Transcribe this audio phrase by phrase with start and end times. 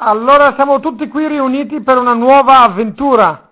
[0.00, 3.48] Allora siamo tutti qui riuniti per una nuova avventura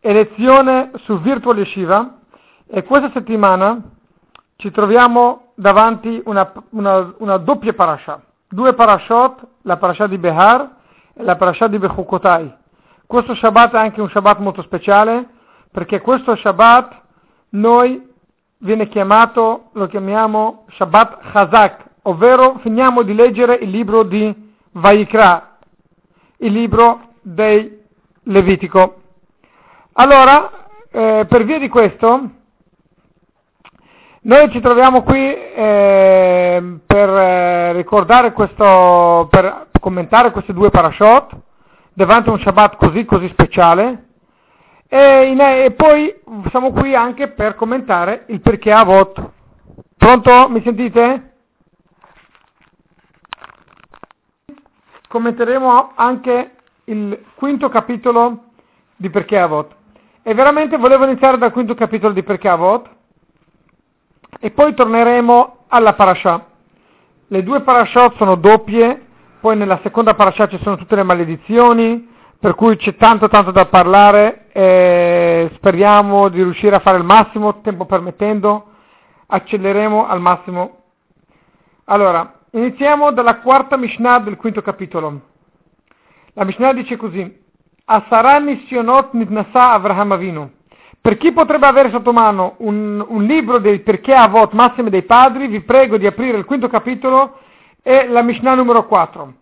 [0.00, 2.20] e lezione su Virtual Yeshiva
[2.66, 3.82] e questa settimana
[4.56, 10.76] ci troviamo davanti una, una, una doppia parasha, due parashot, la parasha di Behar
[11.12, 12.54] e la parasha di Bechukotai.
[13.06, 15.28] Questo Shabbat è anche un Shabbat molto speciale
[15.70, 16.98] perché questo Shabbat
[17.50, 18.10] noi
[18.56, 25.56] viene chiamato, lo chiamiamo Shabbat Chazak, ovvero finiamo di leggere il libro di Vaikra,
[26.38, 27.78] il libro dei
[28.24, 29.00] Levitico.
[29.94, 32.30] Allora, eh, per via di questo,
[34.22, 41.36] noi ci troviamo qui eh, per eh, ricordare questo, per commentare questi due parashot
[41.94, 44.04] davanti a un Shabbat così così speciale
[44.88, 46.14] e, in, e poi
[46.50, 49.32] siamo qui anche per commentare il perché a voto.
[49.96, 50.48] Pronto?
[50.48, 51.29] Mi sentite?
[55.10, 56.52] Commenteremo anche
[56.84, 58.44] il quinto capitolo
[58.94, 59.74] di Perché Avot.
[60.22, 62.88] E veramente volevo iniziare dal quinto capitolo di Perché Avot
[64.38, 66.46] e poi torneremo alla parasha.
[67.26, 69.06] Le due parashot sono doppie,
[69.40, 73.66] poi nella seconda parasha ci sono tutte le maledizioni, per cui c'è tanto tanto da
[73.66, 78.64] parlare e speriamo di riuscire a fare il massimo, tempo permettendo,
[79.26, 80.82] accelereremo al massimo.
[81.86, 85.20] Allora, Iniziamo dalla quarta Mishnah del quinto capitolo.
[86.32, 87.42] La Mishnah dice così:
[87.84, 90.50] Asara Nissionot Nitnasa Avraham Avinu.
[91.00, 95.46] Per chi potrebbe avere sotto mano un, un libro dei perché Avot massime dei padri,
[95.46, 97.38] vi prego di aprire il quinto capitolo
[97.84, 99.34] e la Mishnah numero 4.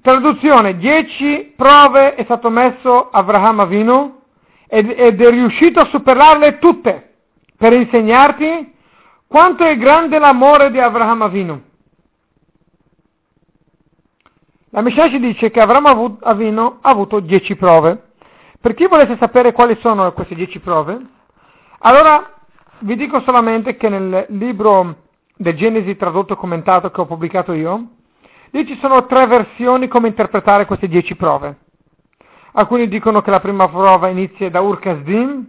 [0.00, 4.22] Traduzione: 10 prove è stato messo Avraham Avinu
[4.66, 7.16] ed, ed è riuscito a superarle tutte
[7.54, 8.75] per insegnarti
[9.26, 11.62] quanto è grande l'amore di Avraham Avinu.
[14.70, 18.10] La Mishnah ci dice che Avraham Avinu ha avuto dieci prove.
[18.60, 20.98] Per chi volesse sapere quali sono queste dieci prove,
[21.78, 22.32] allora
[22.80, 25.04] vi dico solamente che nel libro
[25.36, 27.88] del Genesi tradotto e commentato che ho pubblicato io,
[28.50, 31.58] lì ci sono tre versioni come interpretare queste dieci prove.
[32.52, 35.46] Alcuni dicono che la prima prova inizia da Ur Kasdim,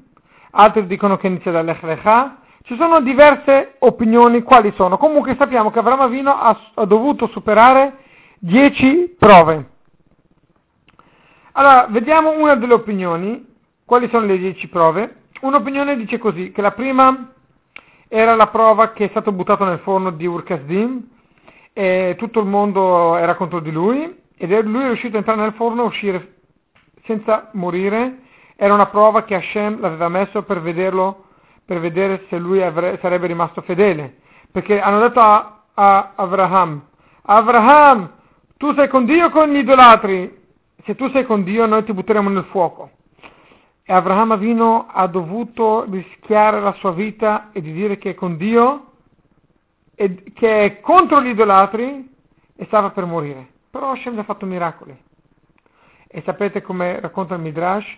[0.51, 4.97] altri dicono che inizia da Lech Lecha, ci sono diverse opinioni, quali sono?
[4.97, 7.99] Comunque sappiamo che Avraham Avino ha, ha dovuto superare
[8.39, 9.69] dieci prove.
[11.53, 13.55] Allora, vediamo una delle opinioni.
[13.85, 15.27] Quali sono le dieci prove?
[15.39, 17.31] Un'opinione dice così, che la prima
[18.09, 21.07] era la prova che è stato buttato nel forno di Urkazdim
[21.71, 25.53] e tutto il mondo era contro di lui ed lui è riuscito a entrare nel
[25.53, 26.35] forno e uscire
[27.05, 28.23] senza morire.
[28.57, 31.26] Era una prova che Hashem l'aveva messo per vederlo
[31.67, 34.19] per vedere se lui avre- sarebbe rimasto fedele.
[34.49, 36.81] Perché hanno detto a, a Abraham,
[37.23, 38.09] Abraham,
[38.55, 40.45] tu sei con Dio o con gli idolatri?
[40.85, 42.91] Se tu sei con Dio noi ti butteremo nel fuoco.
[43.83, 48.37] E Abraham Avino ha dovuto rischiare la sua vita e di dire che è con
[48.37, 48.91] Dio
[49.93, 52.15] e che è contro gli idolatri
[52.55, 53.45] e stava per morire.
[53.69, 54.97] Però Hashem gli ha fatto miracoli.
[56.07, 57.97] E sapete come racconta il Midrash?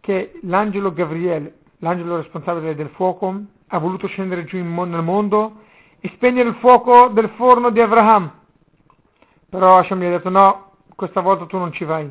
[0.00, 3.34] Che l'angelo Gabriele l'angelo responsabile del fuoco,
[3.68, 5.62] ha voluto scendere giù mon- nel mondo
[6.00, 8.32] e spegnere il fuoco del forno di Abraham.
[9.48, 12.10] Però Hashem gli ha detto no, questa volta tu non ci vai.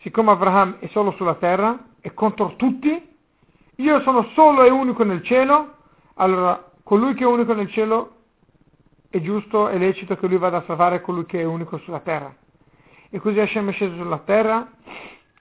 [0.00, 3.10] Siccome Abraham è solo sulla terra, è contro tutti,
[3.76, 5.76] io sono solo e unico nel cielo,
[6.14, 8.16] allora colui che è unico nel cielo
[9.08, 12.34] è giusto e lecito che lui vada a salvare colui che è unico sulla terra.
[13.10, 14.70] E così Hashem è sceso sulla terra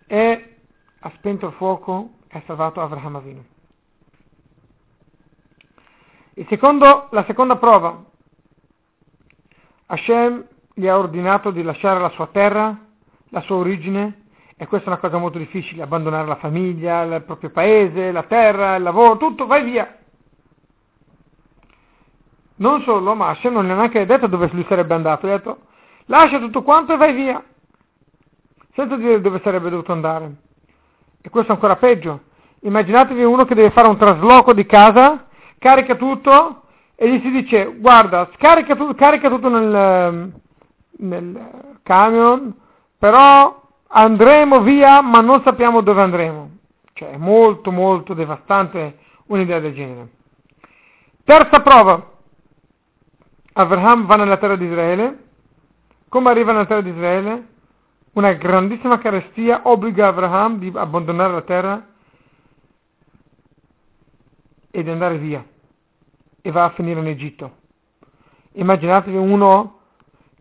[0.06, 0.56] e
[1.00, 3.44] ha spento il fuoco è salvato Avraham Avinu.
[6.48, 8.04] Secondo, la seconda prova,
[9.88, 12.76] Hashem gli ha ordinato di lasciare la sua terra,
[13.30, 17.50] la sua origine, e questa è una cosa molto difficile, abbandonare la famiglia, il proprio
[17.50, 19.98] paese, la terra, il lavoro, tutto, vai via.
[22.56, 25.60] Non solo, ma Hashem non gli ha neanche detto dove lui sarebbe andato, ha detto
[26.06, 27.44] lascia tutto quanto e vai via,
[28.74, 30.36] senza dire dove sarebbe dovuto andare.
[31.22, 32.30] E questo è ancora peggio.
[32.64, 35.26] Immaginatevi uno che deve fare un trasloco di casa,
[35.58, 36.64] carica tutto
[36.96, 40.32] e gli si dice guarda, scarica tu, carica tutto nel,
[40.98, 41.50] nel
[41.82, 42.56] camion,
[43.00, 46.50] però andremo via ma non sappiamo dove andremo.
[46.94, 50.10] Cioè è molto molto devastante un'idea del genere.
[51.24, 52.10] Terza prova.
[53.54, 55.18] Abraham va nella terra di Israele.
[56.10, 57.48] Come arriva nella terra di Israele?
[58.14, 61.86] Una grandissima carestia obbliga Abraham di abbandonare la terra
[64.72, 65.46] e di andare via
[66.42, 67.58] e va a finire in Egitto.
[68.54, 69.80] Immaginatevi uno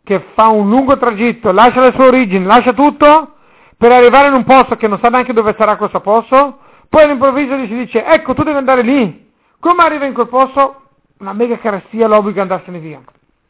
[0.03, 3.35] che fa un lungo tragitto, lascia le sue origini, lascia tutto
[3.77, 7.57] per arrivare in un posto che non sa neanche dove sarà questo posto, poi all'improvviso
[7.57, 10.77] gli si dice ecco tu devi andare lì, come arriva in quel posto?
[11.19, 13.01] Una mega carestia lo obbliga ad andarsene via.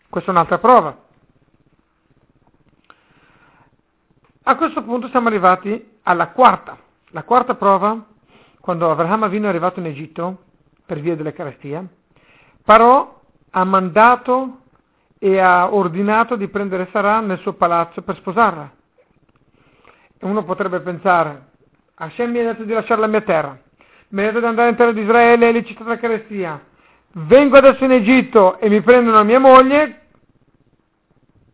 [0.08, 0.96] Questa è un'altra prova.
[4.42, 6.76] A questo punto siamo arrivati alla quarta.
[7.10, 8.04] La quarta prova,
[8.60, 10.38] quando Abraham Avino è arrivato in Egitto
[10.90, 11.86] per via delle carestie,
[12.64, 13.20] Parò
[13.50, 14.62] ha mandato
[15.20, 18.72] e ha ordinato di prendere Sarah nel suo palazzo per sposarla.
[20.18, 21.50] E uno potrebbe pensare,
[21.94, 23.56] Hashem mi ha detto di lasciare la mia terra,
[24.08, 26.60] mi ha detto di andare in terra di Israele e lì c'è stata la carestia,
[27.12, 30.06] vengo adesso in Egitto e mi prendono mia moglie,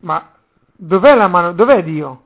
[0.00, 0.32] ma
[0.72, 2.22] dov'è la mano, dov'è Dio?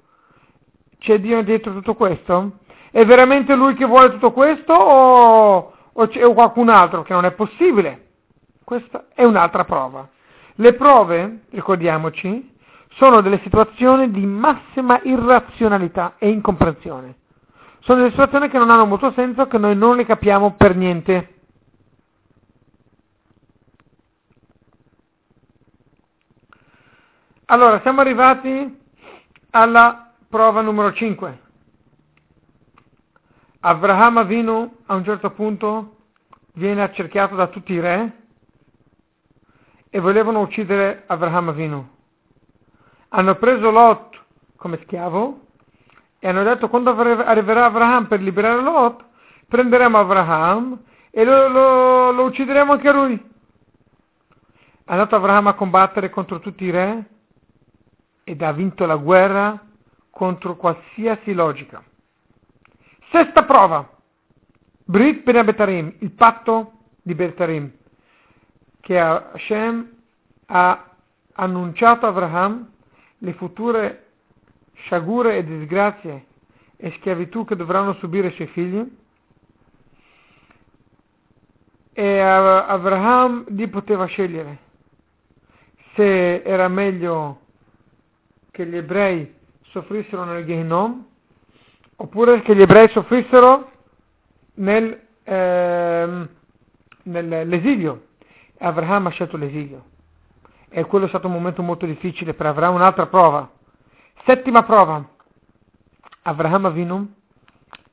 [0.96, 2.58] C'è Dio dietro tutto questo?
[2.92, 7.32] È veramente lui che vuole tutto questo o, o c'è qualcun altro che non è
[7.32, 8.06] possibile?
[8.64, 10.08] Questa è un'altra prova.
[10.54, 12.56] Le prove, ricordiamoci,
[12.94, 17.16] sono delle situazioni di massima irrazionalità e incomprensione.
[17.80, 21.34] Sono delle situazioni che non hanno molto senso, che noi non le capiamo per niente.
[27.46, 28.78] Allora, siamo arrivati
[29.50, 31.40] alla prova numero 5.
[33.62, 35.96] Abraham Avinu a un certo punto
[36.54, 38.16] viene accerchiato da tutti i re
[39.90, 41.88] e volevano uccidere Abraham Avinu.
[43.08, 44.18] Hanno preso Lot
[44.56, 45.40] come schiavo
[46.18, 49.04] e hanno detto quando arriverà Abraham per liberare Lot,
[49.46, 50.80] prenderemo Abraham
[51.10, 53.30] e lo, lo, lo uccideremo anche lui.
[54.84, 57.10] È andato Abraham a combattere contro tutti i re
[58.24, 59.62] ed ha vinto la guerra
[60.08, 61.84] contro qualsiasi logica.
[63.10, 63.88] Sesta prova.
[64.84, 66.72] Brit Ben Betarim, il patto
[67.02, 67.72] di Betarim,
[68.80, 69.90] che Hashem
[70.46, 70.90] ha
[71.32, 72.70] annunciato a Abraham
[73.18, 74.06] le future
[74.74, 76.26] sciagure e disgrazie
[76.76, 78.98] e schiavitù che dovranno subire i suoi figli.
[81.92, 84.58] E Abraham lì poteva scegliere
[85.94, 87.40] se era meglio
[88.52, 91.08] che gli ebrei soffrissero nel Gehinom
[92.02, 93.70] oppure che gli ebrei soffrissero
[94.54, 96.28] nel, ehm,
[97.04, 98.06] nell'esilio.
[98.58, 99.84] Abraham ha scelto l'esilio.
[100.70, 102.74] E quello è stato un momento molto difficile per Abraham.
[102.74, 103.50] Un'altra prova.
[104.24, 105.06] Settima prova.
[106.22, 107.14] Abraham Avinu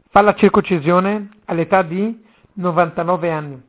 [0.10, 3.62] fa la circoncisione all'età di 99 anni.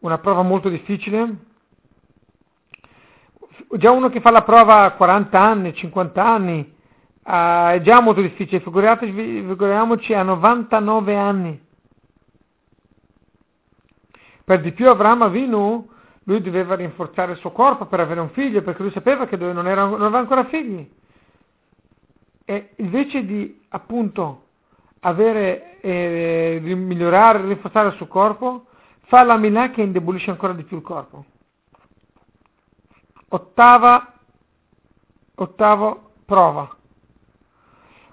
[0.00, 1.50] Una prova molto difficile
[3.78, 6.74] già uno che fa la prova a 40 anni, 50 anni,
[7.24, 11.66] uh, è già molto difficile, figuriamoci a 99 anni.
[14.44, 15.88] Per di più Abramo Avinu,
[16.24, 19.66] lui doveva rinforzare il suo corpo per avere un figlio, perché lui sapeva che non,
[19.66, 20.88] era, non aveva ancora figli.
[22.44, 24.46] E invece di appunto
[25.00, 28.66] avere, eh, migliorare, rinforzare il suo corpo,
[29.02, 31.24] fa la milà che indebolisce ancora di più il corpo.
[33.28, 34.14] Ottava,
[35.34, 36.76] ottavo prova.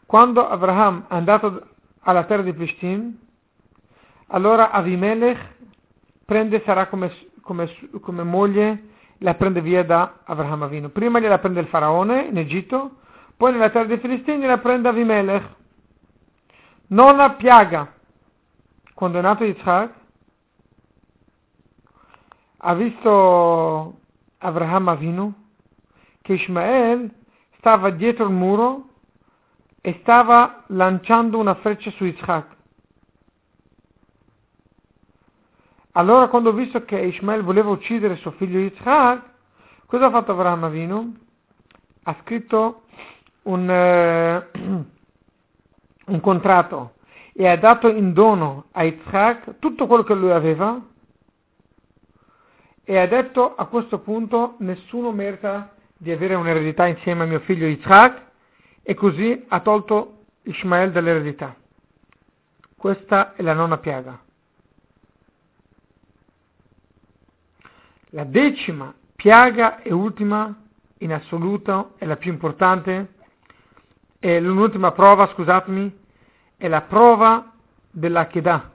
[0.10, 1.68] Quando Abraham è andato
[2.00, 3.16] alla terra di Plishtim,
[4.30, 5.38] allora Avimelech
[6.26, 7.70] prende Sarà come, come,
[8.02, 8.86] come moglie,
[9.20, 10.90] la prende via da Abraham Avino.
[10.90, 13.02] Prima gliela prende il faraone in Egitto,
[13.38, 15.48] poi nella terra dei Filistini la prende Avimelech.
[16.88, 17.94] Nona piaga.
[18.96, 19.94] Quando è nato Yitzhak,
[22.58, 24.00] ha visto
[24.39, 25.34] Abraham Avinu
[26.24, 27.13] che Ismael
[27.60, 28.88] stava dietro il muro
[29.89, 32.58] e stava lanciando una freccia su Isaac.
[35.93, 39.24] Allora quando ho visto che Ismael voleva uccidere suo figlio Isaac,
[39.88, 41.17] cosa ha fatto Abraham Avinu?
[42.03, 42.84] Ha scritto
[43.43, 44.50] un, eh,
[46.05, 46.93] un contratto
[47.34, 50.79] e ha dato in dono a Isaac tutto quello che lui aveva
[52.84, 57.65] e ha detto a questo punto nessuno merita di avere un'eredità insieme a mio figlio
[57.65, 58.27] Yitzhak
[58.81, 61.55] e così ha tolto Ismael dall'eredità.
[62.75, 64.19] Questa è la nona piaga.
[68.12, 70.55] La decima piaga e ultima
[71.00, 73.13] in assoluto è la più importante
[74.19, 75.98] e l'ultima prova, scusatemi,
[76.57, 77.53] è la prova
[77.91, 78.71] della Kedah.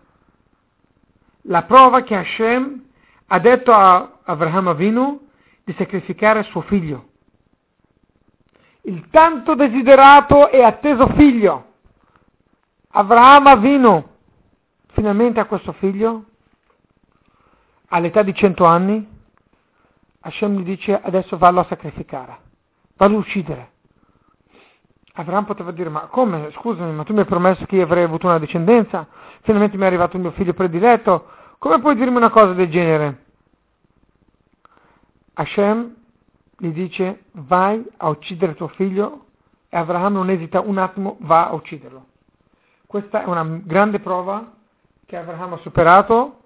[1.42, 2.84] La prova che Hashem
[3.26, 5.28] ha detto a Abraham Avinu
[5.64, 7.12] di sacrificare suo figlio.
[8.86, 11.72] Il tanto desiderato e atteso figlio.
[12.88, 14.08] Abraham Avinu
[14.88, 16.24] finalmente ha questo figlio
[17.88, 19.06] all'età di cento anni.
[20.20, 22.38] Hashem gli dice adesso vallo a sacrificare.
[22.96, 23.72] vado a uccidere.
[25.16, 28.26] Avraham poteva dire, ma come, scusami, ma tu mi hai promesso che io avrei avuto
[28.26, 29.06] una discendenza,
[29.42, 33.22] finalmente mi è arrivato il mio figlio prediletto, come puoi dirmi una cosa del genere?
[35.34, 35.94] Hashem
[36.66, 39.26] gli dice, vai a uccidere tuo figlio
[39.68, 42.06] e Abraham non esita un attimo, va a ucciderlo.
[42.86, 44.52] Questa è una grande prova
[45.04, 46.40] che Abraham ha superato,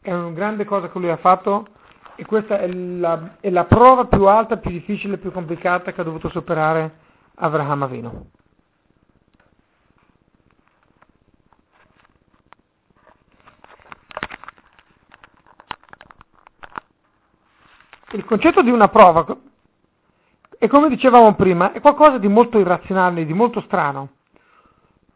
[0.00, 1.68] è una grande cosa che lui ha fatto
[2.16, 6.04] e questa è la, è la prova più alta, più difficile, più complicata che ha
[6.04, 6.98] dovuto superare
[7.36, 8.30] Avraham Avinu.
[18.12, 19.24] Il concetto di una prova,
[20.62, 24.10] e come dicevamo prima, è qualcosa di molto irrazionale, di molto strano.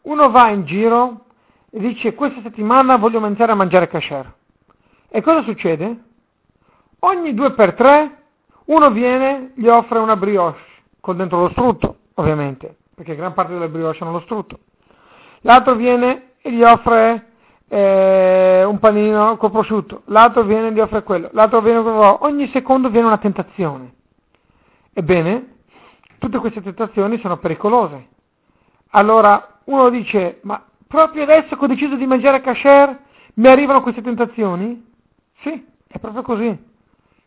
[0.04, 1.26] Uno va in giro
[1.70, 4.32] e dice questa settimana voglio iniziare a mangiare kasher.
[5.06, 6.02] E cosa succede?
[7.00, 8.22] Ogni due per tre
[8.64, 10.62] uno viene, gli offre una brioche
[11.00, 14.60] con dentro lo strutto ovviamente, perché gran parte delle brioche hanno lo strutto.
[15.42, 17.32] L'altro viene e gli offre
[17.68, 22.48] eh, un panino col prosciutto, l'altro viene e gli offre quello, l'altro viene con ogni
[22.48, 23.92] secondo viene una tentazione.
[24.94, 25.56] Ebbene,
[26.18, 28.08] tutte queste tentazioni sono pericolose.
[28.90, 32.98] Allora uno dice, ma proprio adesso che ho deciso di mangiare kasher
[33.34, 34.92] mi arrivano queste tentazioni?
[35.40, 36.72] Sì, è proprio così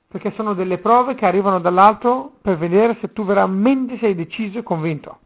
[0.08, 4.64] perché sono delle prove che arrivano dall'alto per vedere se tu veramente sei deciso e
[4.64, 5.20] convinto.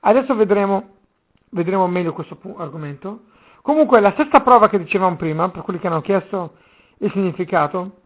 [0.00, 0.88] Adesso vedremo,
[1.50, 3.22] vedremo meglio questo argomento.
[3.62, 6.56] Comunque la stessa prova che dicevamo prima, per quelli che hanno chiesto
[6.98, 7.96] il significato,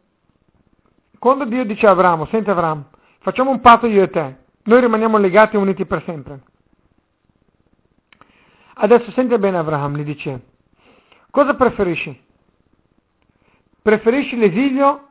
[1.19, 2.91] quando Dio dice a Abramo, senti Abramo,
[3.25, 6.43] facciamo un patto io e te, noi rimaniamo legati e uniti per sempre.
[8.75, 10.41] Adesso senti bene Abramo, gli dice,
[11.31, 12.23] cosa preferisci?
[13.81, 15.09] Preferisci l'esilio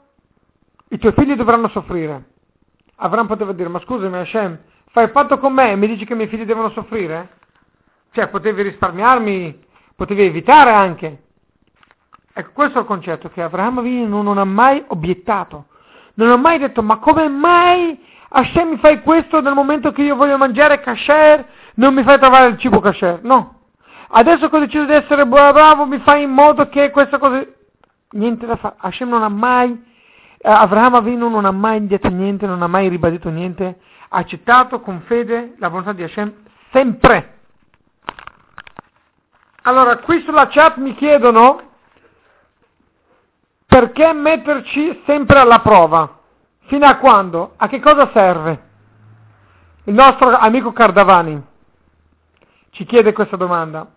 [0.90, 2.30] i tuoi figli dovranno soffrire.
[2.98, 4.60] Avram poteva dire, ma scusami Hashem,
[4.92, 7.38] fai patto con me e mi dici che i miei figli devono soffrire?
[8.12, 9.66] Cioè, potevi risparmiarmi,
[9.96, 11.24] potevi evitare anche.
[12.32, 15.66] Ecco, questo è il concetto che Avinu non ha mai obiettato.
[16.16, 20.16] Non ha mai detto, ma come mai Hashem mi fai questo nel momento che io
[20.16, 23.20] voglio mangiare kasher, non mi fai trovare il cibo kasher?
[23.24, 23.62] No.
[24.10, 27.46] Adesso che ho deciso di essere bravo, mi fai in modo che questa cosa...
[28.12, 28.76] Niente da fare.
[28.78, 29.92] Hashem non ha mai
[30.46, 33.80] eh, Avraham Avinu non ha mai indietro niente, non ha mai ribadito niente,
[34.10, 36.34] ha accettato con fede la volontà di Hashem
[36.72, 37.38] sempre.
[39.62, 41.73] Allora, qui sulla chat mi chiedono
[43.74, 46.20] perché metterci sempre alla prova?
[46.66, 47.54] Fino a quando?
[47.58, 48.70] A che cosa serve?
[49.86, 51.44] Il nostro amico Cardavani
[52.70, 53.92] ci chiede questa domanda.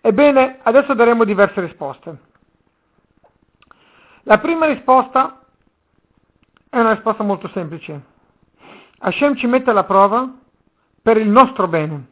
[0.00, 2.18] Ebbene, adesso daremo diverse risposte.
[4.22, 5.42] La prima risposta
[6.70, 8.02] è una risposta molto semplice.
[9.00, 10.26] Hashem ci mette alla prova
[11.02, 12.06] per il nostro bene.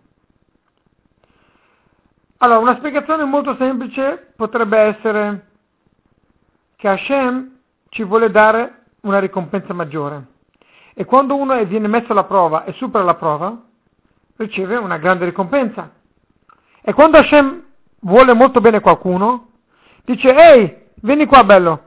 [2.36, 5.45] Allora, una spiegazione molto semplice potrebbe essere
[6.76, 10.26] che Hashem ci vuole dare una ricompensa maggiore.
[10.94, 13.62] E quando uno viene messo alla prova e supera la prova,
[14.36, 15.90] riceve una grande ricompensa.
[16.82, 17.62] E quando Hashem
[18.00, 19.48] vuole molto bene qualcuno,
[20.04, 21.82] dice, ehi, vieni qua bello,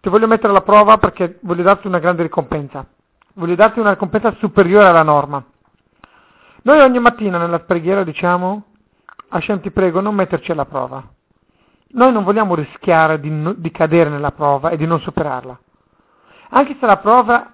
[0.00, 2.86] ti voglio mettere alla prova perché voglio darti una grande ricompensa.
[3.34, 5.44] Voglio darti una ricompensa superiore alla norma.
[6.62, 8.64] Noi ogni mattina nella preghiera diciamo,
[9.28, 11.02] Hashem ti prego non metterci alla prova.
[11.92, 15.58] Noi non vogliamo rischiare di, di cadere nella prova e di non superarla.
[16.50, 17.52] Anche se la prova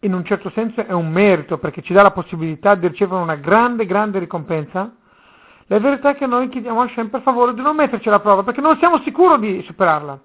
[0.00, 3.34] in un certo senso è un merito perché ci dà la possibilità di ricevere una
[3.34, 4.92] grande, grande ricompensa,
[5.68, 8.44] la verità è che noi chiediamo a Hashem per favore di non metterci alla prova
[8.44, 10.20] perché non siamo sicuri di superarla.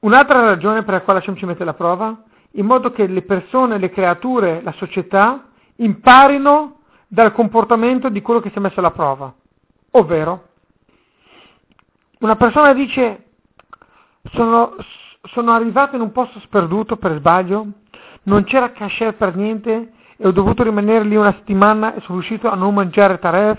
[0.00, 3.78] Un'altra ragione per la quale Hashem ci mette la prova, in modo che le persone,
[3.78, 9.34] le creature, la società imparino dal comportamento di quello che si è messo alla prova.
[9.92, 10.50] Ovvero,
[12.18, 13.24] una persona dice
[14.32, 14.76] sono,
[15.22, 17.66] sono arrivato in un posto sperduto per sbaglio,
[18.24, 22.48] non c'era cashier per niente e ho dovuto rimanere lì una settimana e sono riuscito
[22.50, 23.58] a non mangiare taref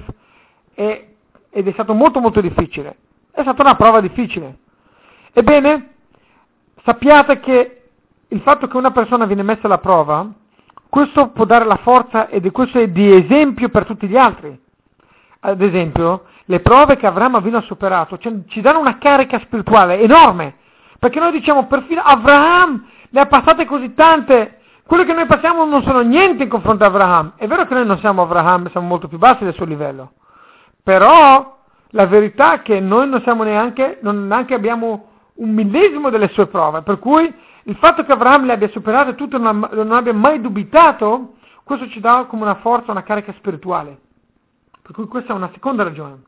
[0.73, 1.15] e,
[1.49, 2.97] ed è stato molto molto difficile.
[3.31, 4.57] È stata una prova difficile.
[5.31, 5.93] Ebbene,
[6.83, 7.81] sappiate che
[8.27, 10.27] il fatto che una persona viene messa alla prova,
[10.89, 14.59] questo può dare la forza ed questo è di esempio per tutti gli altri.
[15.41, 19.99] Ad esempio, le prove che Avramo Avino ha superato cioè, ci danno una carica spirituale
[19.99, 20.55] enorme,
[20.97, 25.83] perché noi diciamo perfino Avraham ne ha passate così tante, quelle che noi passiamo non
[25.83, 27.33] sono niente in confronto a Avraham.
[27.37, 30.13] È vero che noi non siamo Avraham, siamo molto più bassi del suo livello,
[30.83, 31.57] però
[31.91, 36.47] la verità è che noi non siamo neanche, non neanche abbiamo un millesimo delle sue
[36.47, 37.33] prove, per cui
[37.69, 41.33] Il fatto che Abraham le abbia superate tutte non, non abbia mai dubitato,
[41.65, 43.99] questo ci dà come una forza, una carica spirituale.
[44.81, 46.21] Per cui questa è una seconda ragione.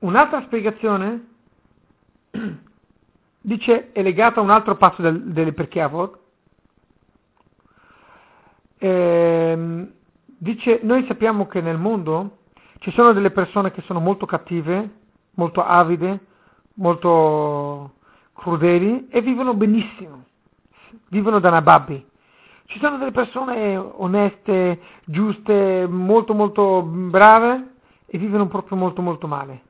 [0.00, 1.26] Un'altra spiegazione
[3.40, 6.18] dice, è legata a un altro passo del, del perché Avot.
[8.78, 9.92] Ehm,
[10.38, 12.38] dice, noi sappiamo che nel mondo
[12.78, 14.90] ci sono delle persone che sono molto cattive,
[15.32, 16.20] molto avide,
[16.74, 17.94] molto
[18.34, 20.24] crudeli e vivono benissimo,
[21.08, 22.04] vivono da nababbi.
[22.66, 27.74] Ci sono delle persone oneste, giuste, molto molto brave
[28.06, 29.65] e vivono proprio molto molto male.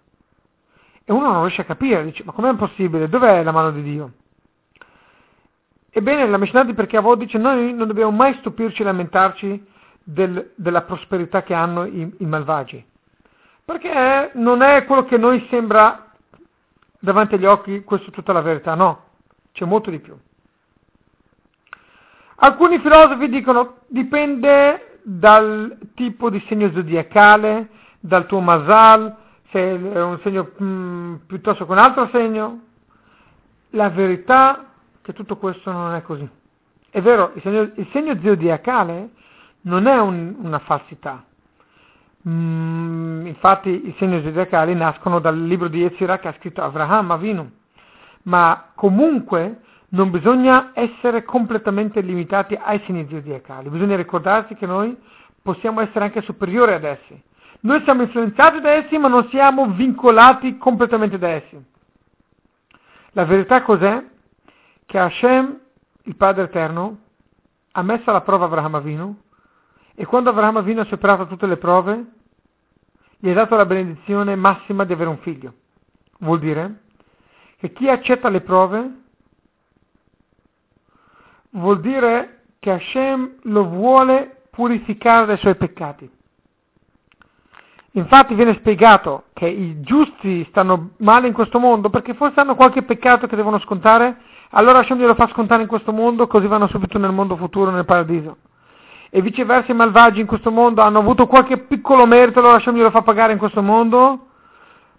[1.09, 3.09] E uno non riesce a capire, dice, ma com'è possibile?
[3.09, 4.13] Dov'è la mano di Dio?
[5.89, 9.67] Ebbene, la Mishnah di perché Avod dice, noi non dobbiamo mai stupirci e lamentarci
[10.03, 12.85] del, della prosperità che hanno i, i malvagi.
[13.65, 16.11] Perché non è quello che noi sembra
[16.99, 19.05] davanti agli occhi, questo è tutta la verità, no,
[19.53, 20.19] c'è molto di più.
[22.39, 27.69] Alcuni filosofi dicono dipende dal tipo di segno zodiacale,
[28.01, 32.61] dal tuo masal, se è un segno mh, mm, piuttosto che un altro segno,
[33.71, 34.65] la verità è
[35.03, 36.29] che tutto questo non è così.
[36.91, 39.11] È vero, il segno, il segno zodiacale
[39.63, 41.25] non è un, una falsità.
[42.29, 47.49] Mm, infatti i segni zodiacali nascono dal libro di Ezira che ha scritto Avraham Avinu,
[48.23, 49.61] ma comunque
[49.91, 54.97] non bisogna essere completamente limitati ai segni zodiacali, bisogna ricordarsi che noi
[55.41, 57.23] possiamo essere anche superiori ad essi.
[57.61, 61.65] Noi siamo influenzati da essi, ma non siamo vincolati completamente da essi.
[63.13, 64.05] La verità cos'è?
[64.85, 65.59] Che Hashem,
[66.03, 66.99] il Padre Eterno,
[67.73, 69.23] ha messo alla prova Abraham Avinu
[69.95, 72.05] e quando Abraham Avinu ha superato tutte le prove,
[73.19, 75.55] gli ha dato la benedizione massima di avere un figlio.
[76.19, 76.83] Vuol dire
[77.57, 79.03] che chi accetta le prove
[81.51, 86.11] vuol dire che Hashem lo vuole purificare dai suoi peccati.
[87.97, 92.83] Infatti viene spiegato che i giusti stanno male in questo mondo perché forse hanno qualche
[92.83, 94.19] peccato che devono scontare,
[94.51, 97.87] allora Hashem glielo fa scontare in questo mondo così vanno subito nel mondo futuro, nel
[97.87, 98.37] paradiso.
[99.09, 102.91] E viceversa i malvagi in questo mondo hanno avuto qualche piccolo merito, allora Hashem glielo
[102.91, 104.27] fa pagare in questo mondo,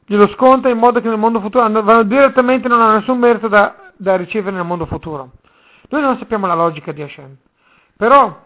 [0.04, 3.92] glielo sconta in modo che nel mondo futuro vanno direttamente non hanno nessun merito da,
[3.96, 5.34] da ricevere nel mondo futuro.
[5.90, 7.38] Noi non sappiamo la logica di Hashem,
[7.96, 8.46] però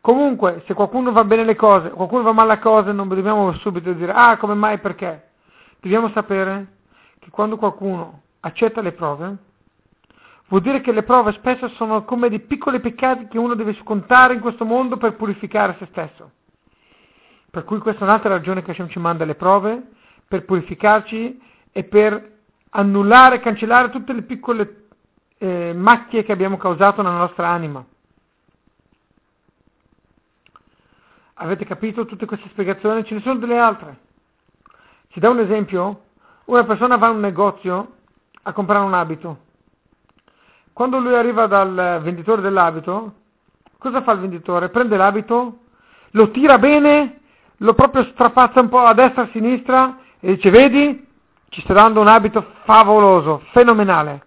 [0.00, 3.92] Comunque, se qualcuno va bene le cose, qualcuno va male le cose, non dobbiamo subito
[3.92, 5.30] dire, ah, come mai, perché?
[5.80, 6.76] Dobbiamo sapere
[7.18, 9.36] che quando qualcuno accetta le prove,
[10.48, 14.34] vuol dire che le prove spesso sono come dei piccoli peccati che uno deve scontare
[14.34, 16.30] in questo mondo per purificare se stesso.
[17.50, 19.90] Per cui questa è un'altra ragione che Hashem ci manda le prove,
[20.26, 21.40] per purificarci
[21.72, 22.36] e per
[22.70, 24.86] annullare, cancellare tutte le piccole
[25.38, 27.84] eh, macchie che abbiamo causato nella nostra anima.
[31.40, 33.04] Avete capito tutte queste spiegazioni?
[33.04, 33.98] Ce ne sono delle altre.
[35.12, 36.02] Si dà un esempio?
[36.46, 37.92] Una persona va in un negozio
[38.42, 39.38] a comprare un abito.
[40.72, 43.14] Quando lui arriva dal venditore dell'abito,
[43.78, 44.68] cosa fa il venditore?
[44.70, 45.60] Prende l'abito,
[46.10, 47.20] lo tira bene,
[47.58, 51.06] lo proprio strapazza un po' a destra e a sinistra e dice, vedi,
[51.50, 54.24] ci sta dando un abito favoloso, fenomenale.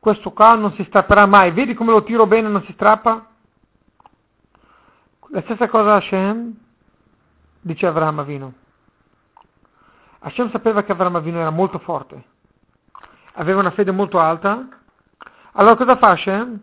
[0.00, 3.28] Questo qua non si strapperà mai, vedi come lo tiro bene e non si strappa?
[5.34, 6.54] La stessa cosa Hashem
[7.60, 8.54] dice Avram Avinu.
[10.20, 12.22] Hashem sapeva che Avram Avinu era molto forte,
[13.32, 14.68] aveva una fede molto alta.
[15.54, 16.60] Allora cosa fa Hashem?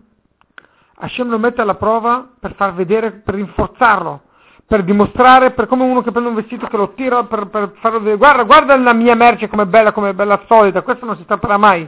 [1.00, 4.22] Hashem lo mette alla prova per far vedere, per rinforzarlo,
[4.66, 7.98] per dimostrare, per come uno che prende un vestito che lo tira, per, per farlo
[8.00, 11.58] vedere, guarda, guarda la mia merce come bella, come bella solida, questo non si strapperà
[11.58, 11.86] mai.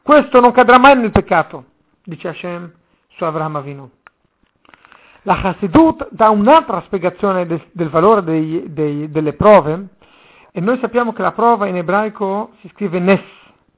[0.00, 1.64] Questo non cadrà mai nel peccato,
[2.04, 2.72] dice Hashem
[3.08, 3.90] su Avram Avinu.
[5.26, 9.88] La Hasidut dà un'altra spiegazione del, del valore dei, dei, delle prove
[10.52, 13.22] e noi sappiamo che la prova in ebraico si scrive Nes,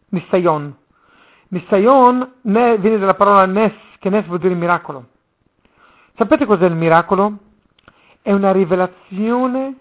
[0.08, 0.74] Nisayon.
[1.48, 5.06] Nisayon viene dalla parola Nes, che Nes vuol dire miracolo.
[6.16, 7.38] Sapete cos'è il miracolo?
[8.22, 9.76] È una rivelazione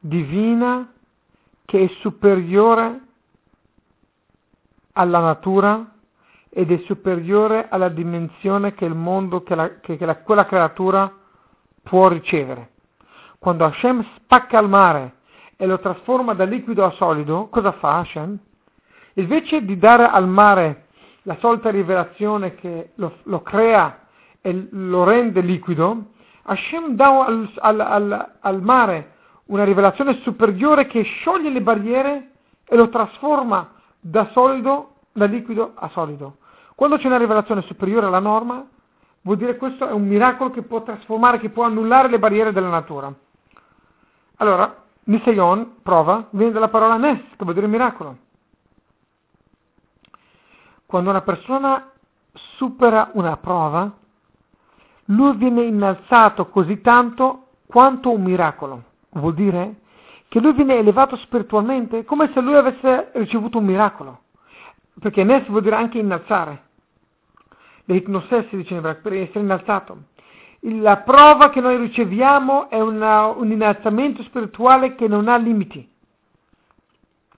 [0.00, 0.92] divina
[1.64, 3.00] che è superiore
[4.94, 5.93] alla natura
[6.56, 11.12] ed è superiore alla dimensione che il mondo, che, la, che, che la, quella creatura
[11.82, 12.70] può ricevere.
[13.40, 15.14] Quando Hashem spacca il mare
[15.56, 18.38] e lo trasforma da liquido a solido, cosa fa Hashem?
[19.14, 20.86] Invece di dare al mare
[21.22, 24.06] la solita rivelazione che lo, lo crea
[24.40, 26.12] e lo rende liquido,
[26.44, 29.12] Hashem dà al, al, al, al mare
[29.46, 32.30] una rivelazione superiore che scioglie le barriere
[32.64, 36.36] e lo trasforma da solido, da liquido a solido.
[36.74, 38.66] Quando c'è una rivelazione superiore alla norma,
[39.22, 42.52] vuol dire che questo è un miracolo che può trasformare, che può annullare le barriere
[42.52, 43.12] della natura.
[44.36, 48.18] Allora, Nisayon, prova, viene dalla parola Nes, che vuol dire miracolo.
[50.86, 51.90] Quando una persona
[52.56, 53.92] supera una prova,
[55.06, 58.82] lui viene innalzato così tanto quanto un miracolo.
[59.10, 59.80] Vuol dire
[60.28, 64.22] che lui viene elevato spiritualmente come se lui avesse ricevuto un miracolo.
[64.98, 66.63] Perché Nes vuol dire anche innalzare.
[67.86, 70.04] L'ipnosis si dice in per essere innalzato.
[70.60, 75.86] La prova che noi riceviamo è una, un innalzamento spirituale che non ha limiti.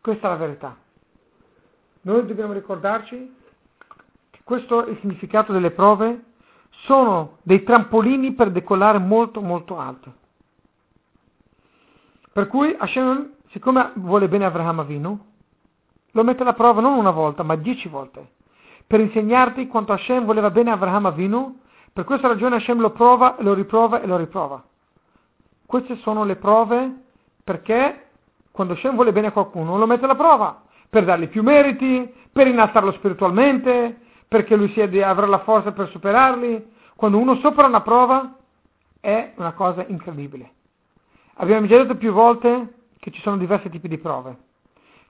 [0.01, 0.77] Questa è la verità.
[2.03, 3.35] Noi dobbiamo ricordarci
[4.31, 6.23] che questo è il significato delle prove,
[6.85, 10.15] sono dei trampolini per decollare molto molto alto.
[12.33, 15.19] Per cui Hashem, siccome vuole bene Abraham Avinu,
[16.13, 18.35] lo mette alla prova non una volta, ma dieci volte,
[18.87, 21.61] per insegnarti quanto Hashem voleva bene Abraham Avinu,
[21.93, 24.63] per questa ragione Hashem lo prova e lo riprova e lo riprova.
[25.65, 27.05] Queste sono le prove
[27.43, 28.09] perché
[28.53, 32.47] quando Hashem vuole bene a qualcuno lo mette alla prova, per dargli più meriti, per
[32.47, 36.73] innalzarlo spiritualmente, perché lui di, avrà la forza per superarli.
[36.95, 38.37] Quando uno sopra una prova
[39.01, 40.51] è una cosa incredibile.
[41.35, 44.37] Abbiamo già detto più volte che ci sono diversi tipi di prove.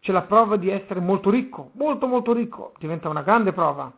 [0.07, 3.91] C'è la prova di essere molto ricco, molto molto ricco, diventa una grande prova.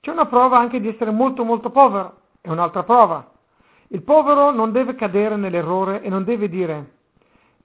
[0.00, 3.32] C'è una prova anche di essere molto molto povero, è un'altra prova.
[3.88, 6.92] Il povero non deve cadere nell'errore e non deve dire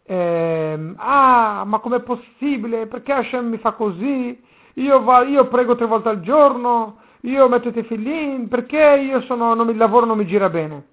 [0.04, 2.88] eh, ah, ma com'è possibile?
[2.88, 4.38] Perché Hashem mi fa così?
[4.74, 9.54] Io, va, io prego tre volte al giorno, io metto i tefillin, perché io sono,
[9.54, 10.88] non mi, il lavoro non mi gira bene?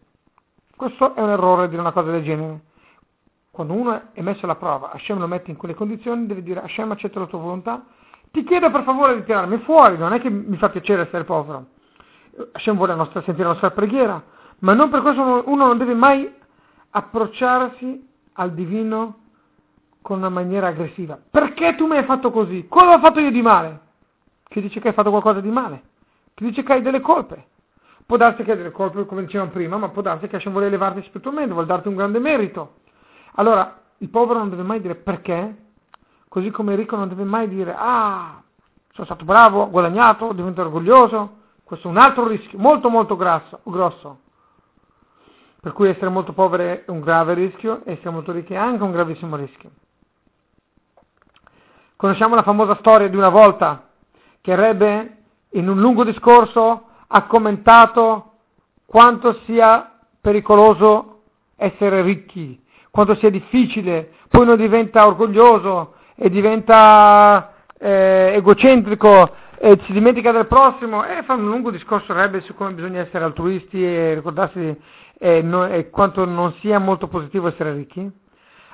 [0.76, 2.60] Questo è un errore dire una cosa del genere.
[3.58, 6.92] Quando uno è messo alla prova, Hashem lo mette in quelle condizioni, deve dire Hashem
[6.92, 7.86] accetta la tua volontà,
[8.30, 11.66] ti chiedo per favore di tirarmi fuori, non è che mi fa piacere essere povero.
[12.52, 14.22] Hashem vuole la nostra, sentire la nostra preghiera,
[14.60, 16.32] ma non per questo uno non deve mai
[16.90, 19.22] approcciarsi al divino
[20.02, 21.18] con una maniera aggressiva.
[21.28, 22.66] Perché tu mi hai fatto così?
[22.68, 23.80] Cosa ho fatto io di male?
[24.44, 25.82] Chi dice che hai fatto qualcosa di male?
[26.34, 27.46] Chi dice che hai delle colpe?
[28.06, 30.68] Può darsi che hai delle colpe, come dicevamo prima, ma può darsi che Hashem vuole
[30.68, 32.77] elevarti spiritualmente, vuole darti un grande merito.
[33.38, 35.57] Allora, il povero non deve mai dire perché,
[36.29, 38.42] così come il ricco non deve mai dire ah,
[38.92, 41.37] sono stato bravo, ho guadagnato, divento orgoglioso.
[41.62, 44.20] Questo è un altro rischio, molto molto grasso, grosso.
[45.61, 48.90] Per cui essere molto poveri è un grave rischio, essere molto ricchi è anche un
[48.90, 49.70] gravissimo rischio.
[51.94, 53.88] Conosciamo la famosa storia di una volta
[54.40, 55.16] che Rebbe
[55.51, 58.33] in un lungo discorso ha commentato
[58.87, 61.22] quanto sia pericoloso
[61.57, 69.92] essere ricchi, quanto sia difficile, poi uno diventa orgoglioso e diventa eh, egocentrico e si
[69.92, 74.14] dimentica del prossimo e fa un lungo discorso Rebbe su come bisogna essere altruisti e
[74.14, 74.81] ricordarsi
[75.18, 78.11] eh, no, e quanto non sia molto positivo essere ricchi.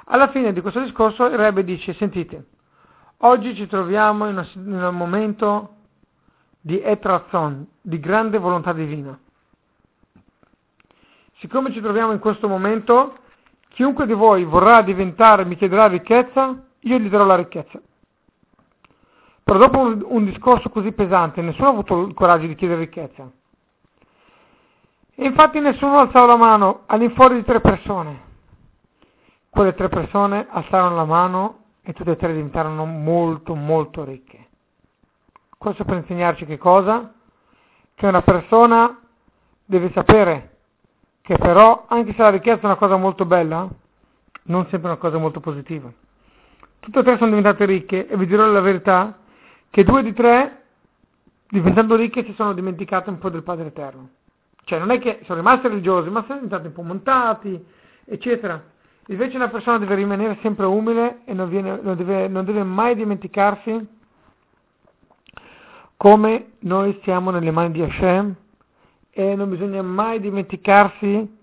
[0.06, 2.44] Alla fine di questo discorso il Rebbe dice, sentite,
[3.18, 5.70] oggi ci troviamo in, una, in un momento
[6.60, 9.18] di etrazon, di grande volontà divina.
[11.38, 13.18] Siccome ci troviamo in questo momento,
[13.74, 17.80] Chiunque di voi vorrà diventare, mi chiederà ricchezza, io gli darò la ricchezza.
[19.42, 23.28] Però dopo un, un discorso così pesante, nessuno ha avuto il coraggio di chiedere ricchezza.
[25.16, 28.20] E infatti nessuno alzava la mano all'infuori di tre persone.
[29.50, 34.50] Quelle tre persone alzarono la mano e tutte e tre diventarono molto molto ricche.
[35.58, 37.12] Questo per insegnarci che cosa?
[37.92, 39.00] Che una persona
[39.64, 40.53] deve sapere
[41.24, 43.66] che però, anche se la richiesta è una cosa molto bella,
[44.42, 45.90] non sempre una cosa molto positiva.
[46.80, 49.20] Tutte e tre sono diventate ricche e vi dirò la verità
[49.70, 50.64] che due di tre,
[51.48, 54.10] diventando ricche, si sono dimenticate un po' del Padre Eterno.
[54.64, 57.64] Cioè non è che sono rimasti religiosi, ma sono diventati un po' montati,
[58.04, 58.62] eccetera.
[59.06, 62.94] Invece una persona deve rimanere sempre umile e non, viene, non, deve, non deve mai
[62.94, 63.88] dimenticarsi
[65.96, 68.36] come noi siamo nelle mani di Hashem
[69.16, 71.42] e non bisogna mai dimenticarsi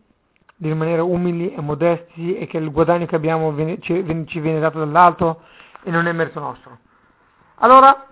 [0.55, 5.43] di rimanere umili e modesti e che il guadagno che abbiamo ci, viene dato dall'alto
[5.83, 6.77] e non è merito nostro.
[7.55, 8.07] Allora,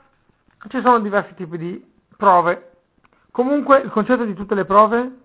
[0.69, 2.71] ci sono diversi tipi di prove.
[3.31, 5.17] Comunque il concetto di tutte le prove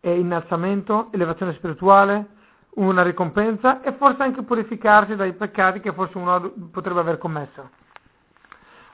[0.00, 2.26] è innalzamento, elevazione spirituale,
[2.74, 7.70] una ricompensa e forse anche purificarsi dai peccati che forse uno potrebbe aver commesso.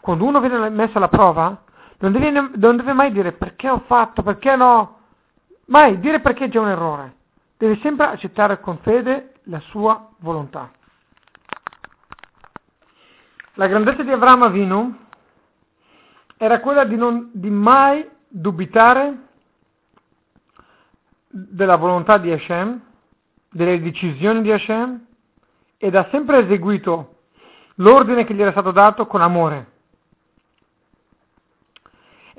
[0.00, 1.62] Quando uno viene messo alla prova,
[1.98, 4.96] non deve, non deve mai dire perché ho fatto, perché no.
[5.66, 7.14] Mai dire perché c'è un errore.
[7.56, 10.70] deve sempre accettare con fede la sua volontà.
[13.54, 14.96] La grandezza di Avraham Avinu
[16.36, 19.26] era quella di, non, di mai dubitare
[21.26, 22.80] della volontà di Hashem,
[23.50, 25.04] delle decisioni di Hashem,
[25.76, 27.16] ed ha sempre eseguito
[27.76, 29.77] l'ordine che gli era stato dato con amore.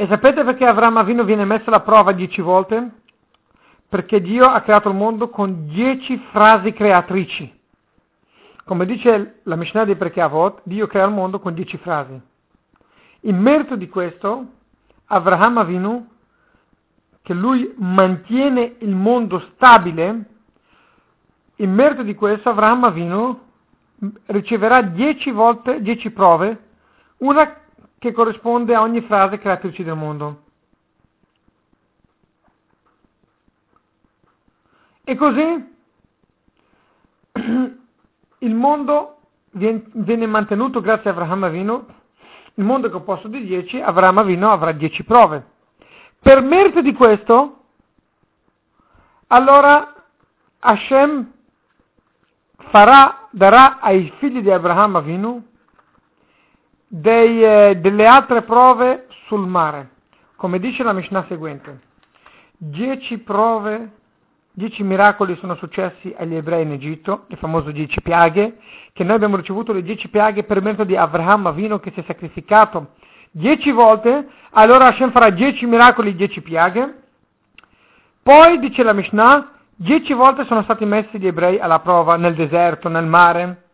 [0.02, 3.02] E sapete perché Avraham Avinu viene messo alla prova dieci volte?
[3.90, 7.60] Perché Dio ha creato il mondo con dieci frasi creatrici.
[8.64, 12.18] Come dice la Mishnah di Perché Avot, Dio crea il mondo con dieci frasi.
[13.24, 14.46] In merito di questo,
[15.08, 16.08] Avraham Avinu,
[17.22, 20.24] che lui mantiene il mondo stabile,
[21.58, 23.38] in merito di questo Avraham Avinu
[24.28, 26.68] riceverà dieci volte, dieci prove,
[27.18, 27.54] una
[28.00, 30.44] che corrisponde a ogni frase creatrice del mondo.
[35.04, 35.78] E così
[38.40, 39.18] il mondo
[39.52, 41.86] viene mantenuto grazie a Avraham Avinu,
[42.56, 45.58] il mondo è composto di dieci, Avraham Avinu avrà dieci prove.
[46.20, 47.64] Per merito di questo,
[49.28, 49.94] allora
[50.60, 51.32] Hashem
[52.70, 55.49] farà, darà ai figli di Abraham Avinu
[56.90, 59.92] dei, eh, delle altre prove sul mare,
[60.36, 61.80] come dice la Mishnah seguente.
[62.58, 63.92] Dieci prove,
[64.52, 68.58] dieci miracoli sono successi agli ebrei in Egitto, le famose dieci piaghe,
[68.92, 72.04] che noi abbiamo ricevuto le dieci piaghe per merito di Abraham Avino che si è
[72.06, 72.96] sacrificato
[73.32, 77.04] dieci volte, allora Hashem farà dieci miracoli, dieci piaghe.
[78.22, 82.90] Poi, dice la Mishnah, Dieci volte sono stati messi gli ebrei alla prova nel deserto,
[82.90, 83.69] nel mare.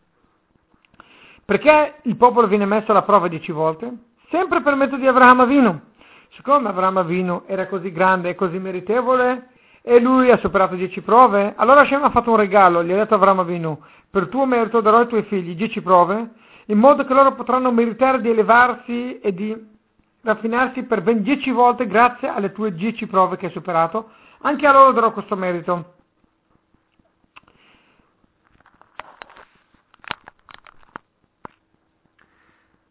[1.45, 3.91] Perché il popolo viene messo alla prova dieci volte?
[4.31, 5.79] Sempre per mezzo di Avraham Avinu.
[6.31, 9.49] Siccome Avraham Avinu era così grande e così meritevole
[9.83, 13.13] e lui ha superato dieci prove, allora Hashem ha fatto un regalo, gli ha detto
[13.13, 13.79] a Avraham Avinu,
[14.09, 16.31] per tuo merito darò ai tuoi figli dieci prove,
[16.65, 19.55] in modo che loro potranno meritare di elevarsi e di
[20.21, 24.09] raffinarsi per ben dieci volte grazie alle tue dieci prove che hai superato,
[24.41, 25.93] anche a loro darò questo merito.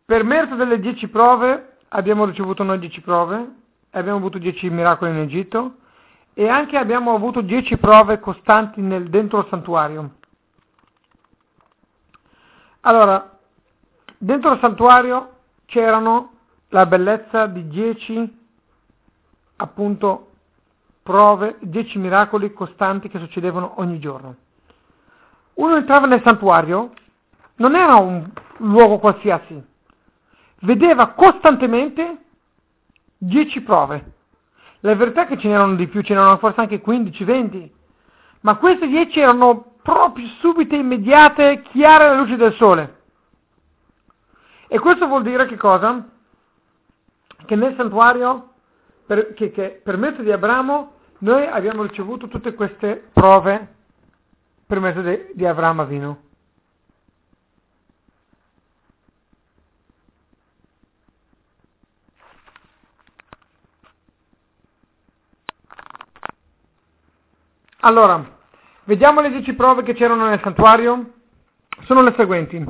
[0.07, 3.55] Per merito delle dieci prove abbiamo ricevuto noi dieci prove,
[3.93, 5.77] abbiamo avuto dieci miracoli in Egitto
[6.35, 10.17] e anche abbiamo avuto dieci prove costanti nel, dentro il santuario.
[12.81, 13.39] Allora,
[14.19, 16.33] dentro il santuario c'erano
[16.69, 18.43] la bellezza di dieci
[19.57, 20.33] appunto
[21.03, 24.37] prove, dieci miracoli costanti che succedevano ogni giorno.
[25.55, 26.93] Uno entrava nel santuario,
[27.57, 29.73] non era un luogo qualsiasi,
[30.65, 32.19] vedeva costantemente
[33.19, 34.13] 10 prove.
[34.81, 37.75] La verità è che ce n'erano di più, ce n'erano forse anche 15, 20,
[38.41, 43.03] ma queste 10 erano proprio subite, immediate, chiare alla luce del sole.
[44.69, 46.07] E questo vuol dire che cosa?
[47.47, 48.53] Che nel santuario,
[49.07, 53.75] per, che, che per mezzo di Abramo, noi abbiamo ricevuto tutte queste prove
[54.67, 56.23] per mezzo di, di Abramo Avino.
[67.87, 68.25] Allora,
[68.85, 71.13] vediamo le 10 prove che c'erano nel santuario.
[71.83, 72.65] Sono le seguenti.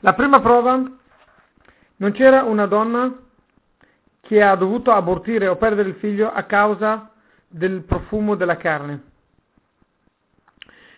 [0.00, 0.82] La prima prova,
[1.96, 3.16] non c'era una donna
[4.20, 7.12] che ha dovuto abortire o perdere il figlio a causa
[7.46, 9.02] del profumo della carne.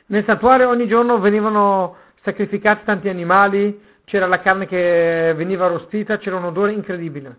[0.07, 6.37] Nel santuario ogni giorno venivano sacrificati tanti animali, c'era la carne che veniva arrostita, c'era
[6.37, 7.37] un odore incredibile.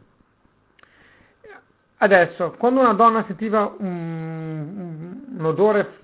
[1.97, 5.99] Adesso, quando una donna sentiva un, un odore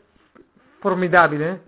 [0.80, 1.63] formidabile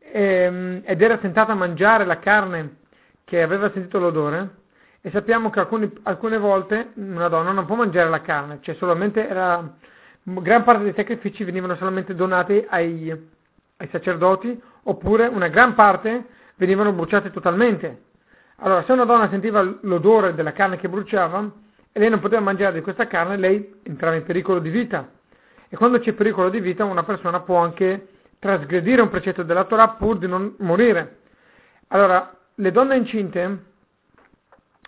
[0.00, 2.76] ehm, ed era tentata a mangiare la carne
[3.24, 4.62] che aveva sentito l'odore
[5.00, 9.28] e sappiamo che alcuni, alcune volte una donna non può mangiare la carne, cioè solamente
[9.28, 9.76] era,
[10.22, 13.10] gran parte dei sacrifici venivano solamente donati ai,
[13.76, 16.24] ai sacerdoti oppure una gran parte
[16.56, 18.02] venivano bruciate totalmente.
[18.56, 21.50] Allora, se una donna sentiva l'odore della carne che bruciava
[21.92, 25.08] e lei non poteva mangiare di questa carne, lei entrava in pericolo di vita.
[25.74, 28.06] E quando c'è pericolo di vita una persona può anche
[28.38, 31.22] trasgredire un precetto della Torah pur di non morire.
[31.88, 33.64] Allora, le donne incinte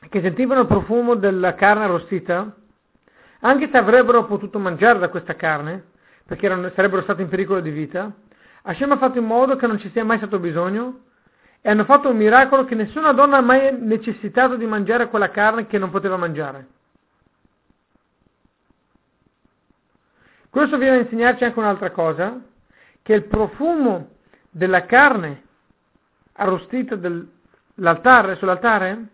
[0.08, 2.54] che sentivano il profumo della carne arrostita,
[3.40, 5.86] anche se avrebbero potuto mangiare da questa carne,
[6.24, 8.12] perché erano, sarebbero state in pericolo di vita,
[8.62, 11.00] Hashem ha fatto in modo che non ci sia mai stato bisogno
[11.62, 15.66] e hanno fatto un miracolo che nessuna donna ha mai necessitato di mangiare quella carne
[15.66, 16.74] che non poteva mangiare.
[20.56, 22.40] Questo viene a insegnarci anche un'altra cosa,
[23.02, 24.12] che il profumo
[24.48, 25.42] della carne
[26.32, 26.98] arrostita
[27.74, 29.06] sull'altare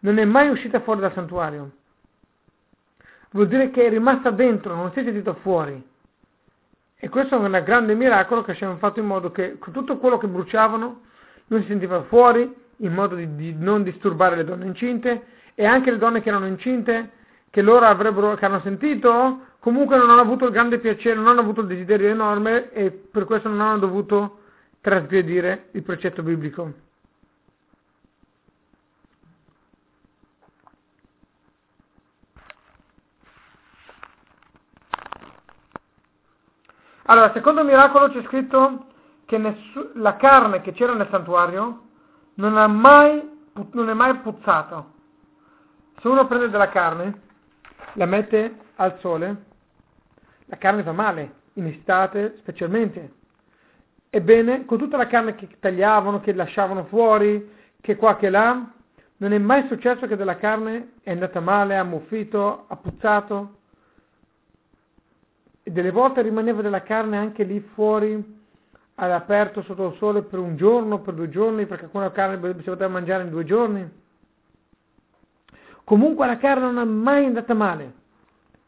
[0.00, 1.70] non è mai uscita fuori dal santuario.
[3.30, 5.82] Vuol dire che è rimasta dentro, non si è sentita fuori.
[6.96, 10.18] E questo è un grande miracolo che ci hanno fatto in modo che tutto quello
[10.18, 11.00] che bruciavano
[11.46, 15.90] non si sentiva fuori, in modo di, di non disturbare le donne incinte e anche
[15.90, 17.10] le donne che erano incinte,
[17.54, 21.42] che loro avrebbero, che hanno sentito, comunque non hanno avuto il grande piacere, non hanno
[21.42, 24.40] avuto il desiderio enorme e per questo non hanno dovuto
[24.80, 26.72] trasgredire il precetto biblico.
[37.04, 38.86] Allora, secondo miracolo c'è scritto
[39.26, 41.82] che nessu- la carne che c'era nel santuario
[42.34, 43.22] non, mai,
[43.70, 44.84] non è mai puzzata.
[46.00, 47.22] Se uno prende della carne,
[47.94, 49.36] la mette al sole,
[50.46, 53.12] la carne fa male, in estate specialmente.
[54.10, 58.70] Ebbene, con tutta la carne che tagliavano, che lasciavano fuori, che qua che là,
[59.16, 63.56] non è mai successo che della carne è andata male, ha muffito, ha puzzato.
[65.62, 68.42] E delle volte rimaneva della carne anche lì fuori,
[68.96, 72.88] all'aperto sotto il sole per un giorno, per due giorni, perché alcuna carne si poteva
[72.88, 74.02] mangiare in due giorni.
[75.84, 77.92] Comunque la carne non è mai andata male.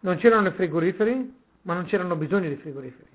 [0.00, 3.08] Non c'erano i frigoriferi, ma non c'erano bisogno di frigoriferi.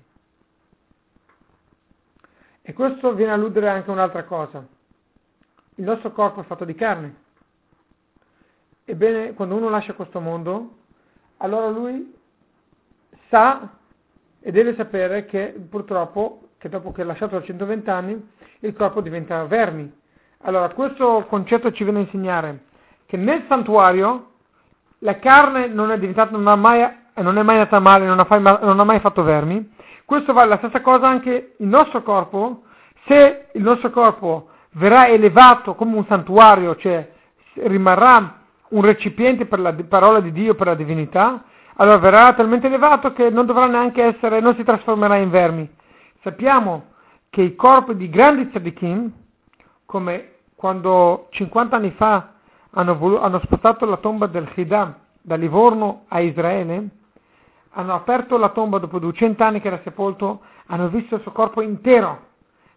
[2.62, 4.66] E questo viene a alludere anche a un'altra cosa.
[5.76, 7.16] Il nostro corpo è fatto di carne.
[8.84, 10.78] Ebbene, quando uno lascia questo mondo,
[11.38, 12.14] allora lui
[13.28, 13.76] sa
[14.40, 19.44] e deve sapere che purtroppo, che dopo che ha lasciato 120 anni, il corpo diventa
[19.44, 19.90] vermi.
[20.38, 22.70] Allora, questo concetto ci viene a insegnare
[23.12, 24.30] che nel santuario
[25.00, 26.80] la carne non è diventata, non, ha mai,
[27.16, 29.70] non è mai andata male, non ha, non ha mai fatto vermi,
[30.06, 32.62] questo vale la stessa cosa anche il nostro corpo,
[33.06, 37.06] se il nostro corpo verrà elevato come un santuario, cioè
[37.56, 38.38] rimarrà
[38.70, 41.44] un recipiente per la parola di Dio, per la divinità,
[41.76, 45.70] allora verrà talmente elevato che non dovrà neanche essere, non si trasformerà in vermi.
[46.22, 46.92] Sappiamo
[47.28, 49.12] che i corpi di grandi tzadikim,
[49.84, 52.31] come quando 50 anni fa
[52.72, 56.88] hanno, volu- hanno spostato la tomba del Hidam da Livorno a Israele,
[57.70, 61.62] hanno aperto la tomba dopo 200 anni che era sepolto, hanno visto il suo corpo
[61.62, 62.30] intero,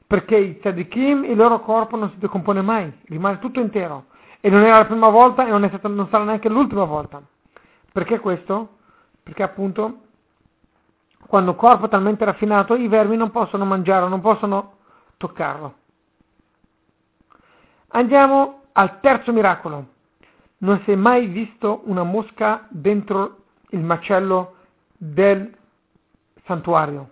[0.07, 4.05] perché i tzadikim, il loro corpo non si decompone mai, rimane tutto intero.
[4.39, 7.21] E non era la prima volta e non, stata, non sarà neanche l'ultima volta.
[7.91, 8.77] Perché questo?
[9.23, 10.01] Perché appunto
[11.27, 14.73] quando il corpo è talmente raffinato i vermi non possono mangiarlo, non possono
[15.17, 15.73] toccarlo.
[17.89, 19.93] Andiamo al terzo miracolo.
[20.57, 24.55] Non si è mai visto una mosca dentro il macello
[24.97, 25.53] del
[26.45, 27.09] santuario.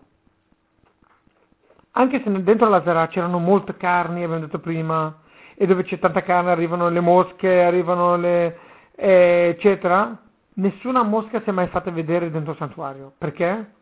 [1.92, 5.20] Anche se dentro la Zara c'erano molte carni, abbiamo detto prima,
[5.56, 8.60] e dove c'è tanta carne arrivano le mosche, arrivano le...
[8.96, 10.18] Eh, eccetera,
[10.56, 13.14] nessuna mosca si è mai fatta vedere dentro il santuario.
[13.18, 13.74] Perché?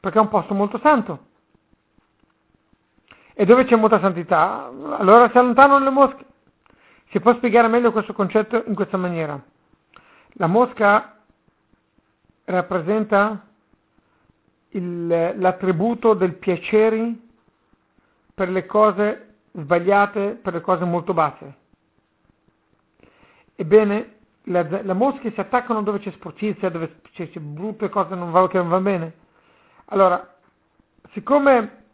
[0.00, 1.26] Perché è un posto molto santo.
[3.34, 6.24] E dove c'è molta santità, allora si allontanano le mosche.
[7.14, 9.40] Si può spiegare meglio questo concetto in questa maniera.
[10.32, 11.20] La mosca
[12.46, 13.46] rappresenta
[14.70, 17.14] il, l'attributo del piacere
[18.34, 21.54] per le cose sbagliate, per le cose molto basse.
[23.54, 28.32] Ebbene, le, le mosche si attaccano dove c'è sporcizia, dove c'è, c'è brutte cose non
[28.32, 29.14] va, che non va bene.
[29.84, 30.34] Allora,
[31.12, 31.84] siccome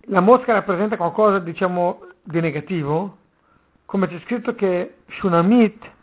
[0.00, 3.16] la mosca rappresenta qualcosa, diciamo, di negativo,
[3.84, 5.94] come c'è scritto che Shunamit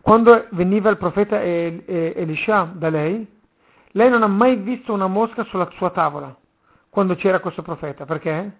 [0.00, 3.26] quando veniva il profeta Elisha da lei,
[3.92, 6.34] lei non ha mai visto una mosca sulla sua tavola
[6.88, 8.04] quando c'era questo profeta.
[8.04, 8.58] Perché?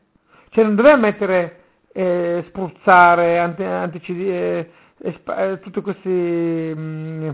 [0.51, 1.61] Cioè non doveva mettere,
[1.93, 7.31] eh, spruzzare, anti, anticidi, eh, eh, tutti questi mh, mm,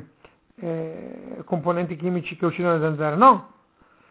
[0.60, 3.16] eh, componenti chimici che uccidono le zanzare.
[3.16, 3.52] No.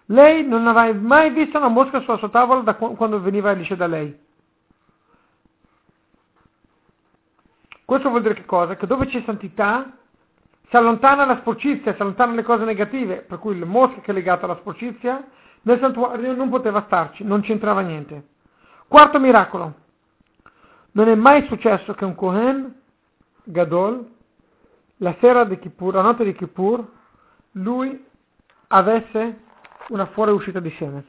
[0.09, 3.87] Lei non aveva mai visto una mosca sulla sua tavola da quando veniva Elisha da
[3.87, 4.15] lei.
[7.85, 8.75] Questo vuol dire che cosa?
[8.75, 9.91] Che dove c'è santità
[10.69, 14.13] si allontana la sporcizia, si allontanano le cose negative, per cui il mosca che è
[14.13, 15.25] legato alla sporcizia,
[15.61, 18.27] nel santuario non poteva starci, non c'entrava niente.
[18.87, 19.73] Quarto miracolo.
[20.91, 22.81] Non è mai successo che un Kohen
[23.43, 24.09] Gadol,
[24.97, 26.85] la sera di Kippur, la notte di Kippur,
[27.51, 28.03] lui
[28.67, 29.43] avesse
[29.89, 31.05] una fuoriuscita di seme.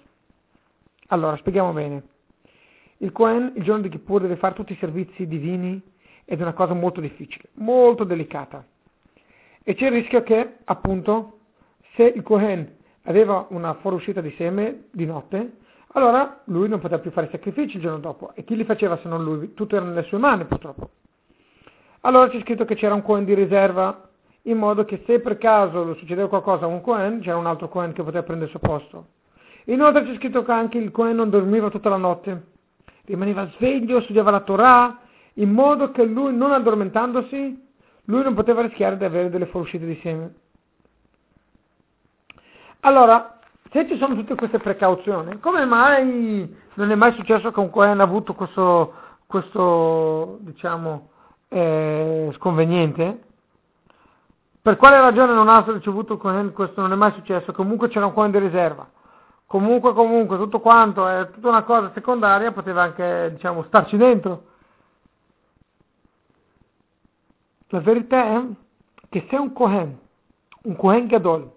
[1.08, 2.02] Allora, spieghiamo bene.
[2.98, 5.80] Il Kohen il giorno di Kippur deve fare tutti i servizi divini
[6.26, 8.64] ed è una cosa molto difficile, molto delicata.
[9.62, 11.38] E c'è il rischio che, appunto,
[11.94, 12.74] se il Kohen
[13.04, 15.58] aveva una fuoriuscita di seme di notte,
[15.92, 18.32] allora lui non poteva più fare sacrifici il giorno dopo.
[18.34, 19.54] E chi li faceva se non lui?
[19.54, 20.90] Tutto era nelle sue mani purtroppo.
[22.00, 24.08] Allora c'è scritto che c'era un Cohen di riserva,
[24.42, 27.92] in modo che se per caso succedeva qualcosa a un Cohen, c'era un altro Cohen
[27.92, 29.06] che poteva prendere il suo posto.
[29.64, 32.46] Inoltre c'è scritto che anche il Cohen non dormiva tutta la notte,
[33.04, 35.00] rimaneva sveglio, studiava la Torah,
[35.38, 37.64] in modo che lui, non addormentandosi,
[38.04, 40.34] lui non poteva rischiare di avere delle fuoriuscite di seme.
[42.80, 43.38] Allora,
[43.70, 48.00] se ci sono tutte queste precauzioni, come mai non è mai successo che un Cohen
[48.00, 48.92] ha avuto questo,
[49.26, 51.10] questo diciamo,
[51.48, 53.22] eh, sconveniente?
[54.62, 56.52] Per quale ragione non ha ricevuto Cohen?
[56.52, 58.88] Questo non è mai successo, comunque c'era un Cohen di riserva.
[59.46, 64.54] Comunque, comunque, tutto quanto è tutta una cosa secondaria, poteva anche, diciamo, starci dentro.
[67.68, 68.42] La verità è
[69.08, 69.98] che se un Kohen,
[70.62, 71.50] un Kohen Gadol,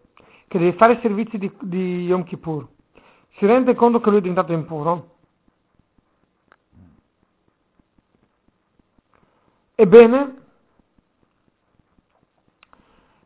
[0.48, 2.68] che deve fare i servizi di, di Yom Kippur,
[3.38, 5.16] si rende conto che lui è diventato impuro,
[9.76, 10.38] ebbene,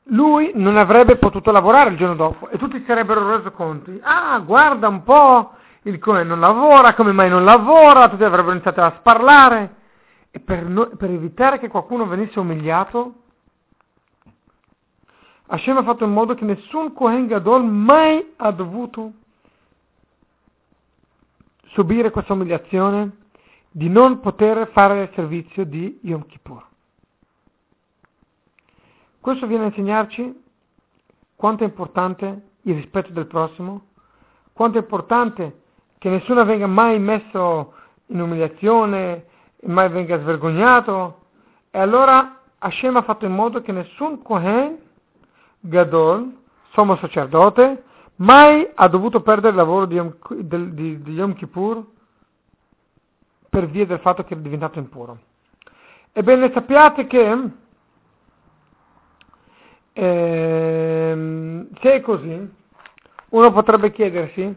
[0.08, 4.40] lui non avrebbe potuto lavorare il giorno dopo e tutti si sarebbero resi conti, ah,
[4.40, 5.54] guarda un po',
[5.84, 9.82] il Cohen non lavora, come mai non lavora, tutti avrebbero iniziato a sparlare
[10.36, 13.14] e per, no, per evitare che qualcuno venisse umiliato,
[15.46, 19.12] Hashem ha fatto in modo che nessun Kohen Gadol mai ha dovuto
[21.66, 23.18] subire questa umiliazione
[23.70, 26.66] di non poter fare il servizio di Yom Kippur.
[29.20, 30.44] Questo viene a insegnarci
[31.36, 33.86] quanto è importante il rispetto del prossimo,
[34.52, 35.62] quanto è importante
[36.00, 37.74] che nessuno venga mai messo
[38.08, 39.28] in umiliazione,
[39.66, 41.22] mai venga svergognato.
[41.72, 44.80] E allora Hashem ha fatto in modo che nessun Kohen
[45.59, 46.36] Gadol,
[46.74, 47.84] sommo sacerdote,
[48.18, 51.86] mai ha dovuto perdere il lavoro di Yom, di, di, di Yom Kippur
[53.49, 55.18] per via del fatto che è diventato impuro.
[56.11, 57.51] Ebbene sappiate che
[59.93, 62.51] eh, se è così,
[63.30, 64.55] uno potrebbe chiedersi,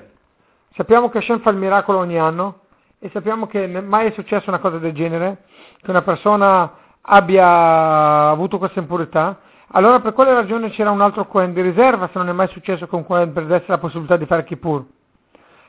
[0.75, 2.61] sappiamo che Hashem fa il miracolo ogni anno
[2.99, 5.45] e sappiamo che mai è successa una cosa del genere,
[5.81, 11.53] che una persona abbia avuto questa impurità, allora per quale ragione c'era un altro Cohen
[11.53, 14.45] di riserva se non è mai successo che un Cohen perdesse la possibilità di fare
[14.45, 14.85] Kippur?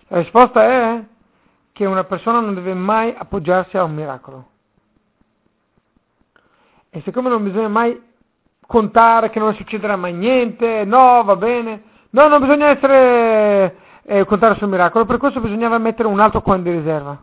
[0.09, 1.03] La risposta è
[1.73, 4.47] che una persona non deve mai appoggiarsi a un miracolo.
[6.89, 8.01] E siccome non bisogna mai
[8.65, 13.75] contare che non succederà mai niente, no, va bene, no, non bisogna essere,
[14.09, 17.21] eh, contare sul miracolo, per questo bisognava mettere un altro Cohen di riserva.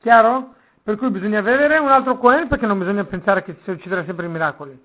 [0.00, 0.54] Chiaro?
[0.82, 4.26] Per cui bisogna avere un altro Cohen perché non bisogna pensare che si succederà sempre
[4.26, 4.76] i miracoli.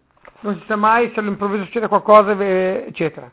[0.42, 3.32] Non si sa mai se all'improvviso succede qualcosa, eccetera.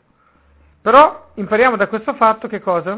[0.81, 2.97] Però impariamo da questo fatto che cosa?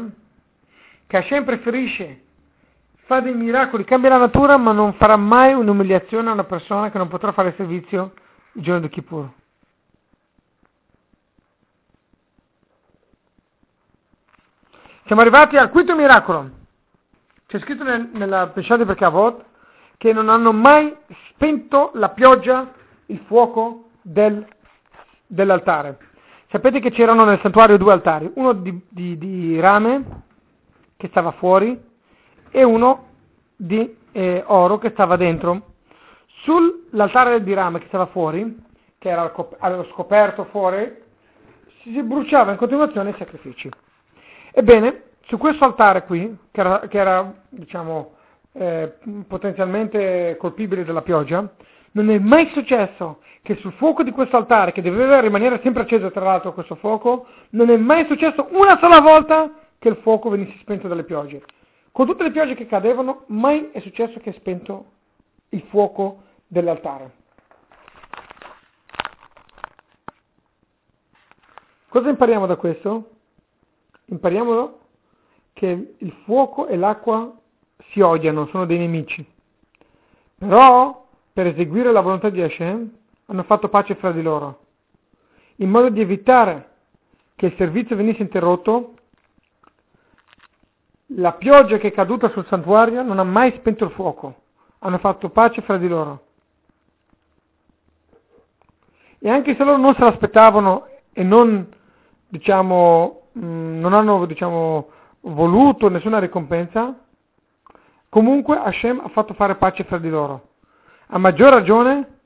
[1.06, 2.22] Che Hashem preferisce
[3.04, 6.96] fa dei miracoli, cambia la natura, ma non farà mai un'umiliazione a una persona che
[6.96, 8.12] non potrà fare servizio
[8.52, 9.28] il giorno di Kippur.
[15.06, 16.50] Siamo arrivati al quinto miracolo.
[17.46, 19.44] C'è scritto nel, nella Pesciate per Cavot
[19.98, 20.96] che non hanno mai
[21.28, 22.72] spento la pioggia,
[23.06, 24.46] il fuoco del,
[25.26, 25.98] dell'altare.
[26.48, 30.22] Sapete che c'erano nel santuario due altari, uno di, di, di rame
[30.96, 31.78] che stava fuori
[32.50, 33.08] e uno
[33.56, 35.74] di eh, oro che stava dentro.
[36.44, 38.56] Sull'altare di rame che stava fuori,
[38.96, 41.02] che era allo scoperto fuori,
[41.82, 43.68] si bruciava in continuazione i sacrifici.
[44.56, 48.12] Ebbene, su questo altare qui, che era, che era diciamo,
[48.52, 48.92] eh,
[49.26, 51.52] potenzialmente colpibili dalla pioggia,
[51.90, 56.12] non è mai successo che sul fuoco di questo altare, che doveva rimanere sempre acceso
[56.12, 59.50] tra l'altro questo fuoco, non è mai successo una sola volta
[59.80, 61.42] che il fuoco venisse spento dalle piogge.
[61.90, 64.84] Con tutte le piogge che cadevano, mai è successo che è spento
[65.48, 67.10] il fuoco dell'altare.
[71.88, 73.13] Cosa impariamo da questo?
[74.06, 74.78] Impariamo
[75.52, 77.34] che il fuoco e l'acqua
[77.90, 79.24] si odiano, sono dei nemici.
[80.36, 82.90] Però, per eseguire la volontà di Hashem,
[83.26, 84.60] hanno fatto pace fra di loro.
[85.56, 86.70] In modo di evitare
[87.36, 88.94] che il servizio venisse interrotto,
[91.16, 94.42] la pioggia che è caduta sul santuario non ha mai spento il fuoco.
[94.80, 96.26] Hanno fatto pace fra di loro.
[99.18, 101.66] E anche se loro non se l'aspettavano e non,
[102.28, 104.88] diciamo, mm, non hanno diciamo,
[105.20, 106.98] voluto nessuna ricompensa,
[108.14, 110.50] Comunque Hashem ha fatto fare pace fra di loro.
[111.08, 112.20] A maggior ragione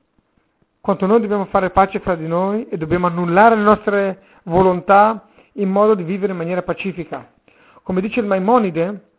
[0.83, 5.71] quanto noi dobbiamo fare pace fra di noi e dobbiamo annullare le nostre volontà in
[5.71, 7.33] modo di vivere in maniera pacifica.
[7.83, 9.13] Come dice il Maimonide,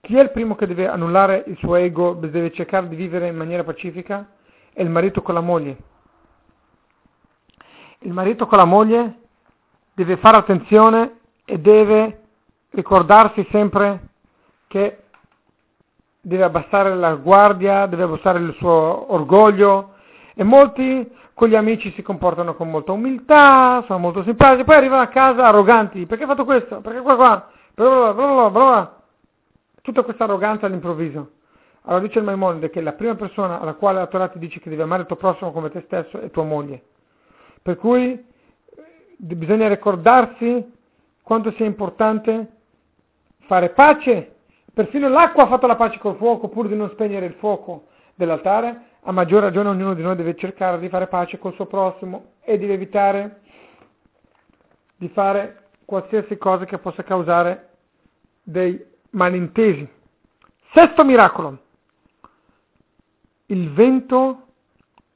[0.00, 3.36] chi è il primo che deve annullare il suo ego, deve cercare di vivere in
[3.36, 4.26] maniera pacifica?
[4.72, 5.76] È il marito con la moglie.
[7.98, 9.19] Il marito con la moglie
[9.94, 12.20] deve fare attenzione e deve
[12.70, 14.08] ricordarsi sempre
[14.68, 15.04] che
[16.20, 19.94] deve abbassare la guardia, deve abbassare il suo orgoglio
[20.34, 25.02] e molti con gli amici si comportano con molta umiltà, sono molto simpatici, poi arrivano
[25.02, 26.80] a casa arroganti, perché hai fatto questo?
[26.80, 27.50] Perché qua qua?
[27.74, 28.96] Bla bla bla
[29.80, 31.30] Tutta questa arroganza all'improvviso.
[31.84, 34.68] Allora dice il Maimonide che la prima persona alla quale la Torah ti dice che
[34.68, 36.82] devi amare il tuo prossimo come te stesso è tua moglie.
[37.62, 38.22] Per cui
[39.20, 40.72] bisogna ricordarsi
[41.22, 42.48] quanto sia importante
[43.40, 44.36] fare pace.
[44.72, 48.88] Perfino l'acqua ha fatto la pace col fuoco pur di non spegnere il fuoco dell'altare.
[49.02, 52.58] A maggior ragione ognuno di noi deve cercare di fare pace col suo prossimo e
[52.58, 53.40] di evitare
[54.96, 57.68] di fare qualsiasi cosa che possa causare
[58.42, 59.88] dei malintesi.
[60.74, 61.58] Sesto miracolo.
[63.46, 64.46] Il vento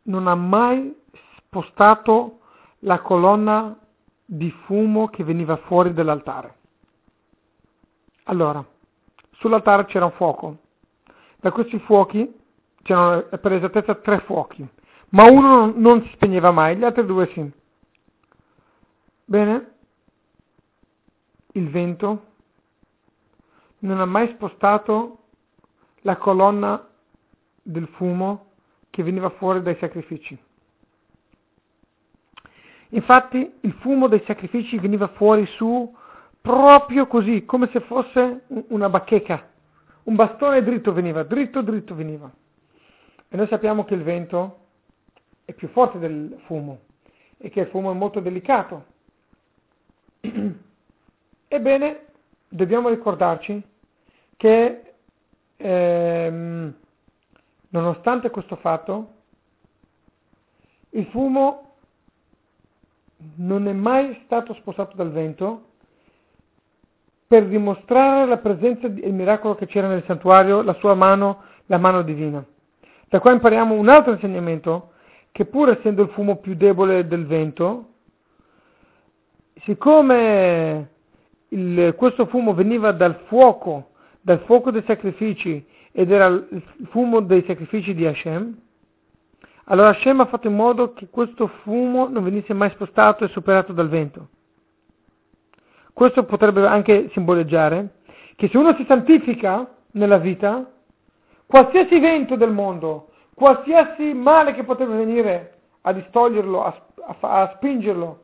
[0.05, 0.95] non ha mai
[1.37, 2.41] spostato
[2.81, 3.79] la colonna
[4.25, 6.57] di fumo che veniva fuori dall'altare.
[8.25, 8.65] Allora,
[9.33, 10.59] sull'altare c'era un fuoco.
[11.37, 12.41] Da questi fuochi
[12.83, 14.67] c'erano per esattezza tre fuochi,
[15.11, 17.53] ma uno non si spegneva mai, gli altri due sì.
[19.27, 19.73] Bene?
[21.53, 22.33] Il vento
[23.81, 25.19] non ha mai spostato
[26.01, 26.89] la colonna
[27.63, 28.53] del fumo
[28.91, 30.39] che veniva fuori dai sacrifici.
[32.95, 35.93] Infatti il fumo dei sacrifici veniva fuori su
[36.41, 39.51] proprio così, come se fosse una bacheca.
[40.05, 42.31] Un bastone dritto veniva, dritto dritto veniva.
[43.29, 44.59] E noi sappiamo che il vento
[45.45, 46.81] è più forte del fumo
[47.37, 48.85] e che il fumo è molto delicato.
[51.49, 52.05] Ebbene,
[52.49, 53.61] dobbiamo ricordarci
[54.37, 54.95] che
[55.57, 56.75] ehm,
[57.71, 59.13] nonostante questo fatto,
[60.91, 61.64] il fumo
[63.37, 65.63] non è mai stato spostato dal vento
[67.27, 71.79] per dimostrare la presenza e il miracolo che c'era nel santuario, la sua mano, la
[71.79, 72.45] mano divina.
[73.09, 74.91] Da qua impariamo un altro insegnamento,
[75.33, 77.89] che pur essendo il fumo più debole del vento,
[79.65, 80.89] siccome
[81.49, 87.45] il, questo fumo veniva dal fuoco, dal fuoco dei sacrifici ed era il fumo dei
[87.47, 88.57] sacrifici di Hashem,
[89.65, 93.73] allora Hashem ha fatto in modo che questo fumo non venisse mai spostato e superato
[93.73, 94.29] dal vento.
[95.93, 98.01] Questo potrebbe anche simboleggiare
[98.37, 100.71] che se uno si santifica nella vita,
[101.47, 106.83] qualsiasi vento del mondo, qualsiasi male che potrebbe venire a distoglierlo, a,
[107.21, 108.23] a, a spingerlo,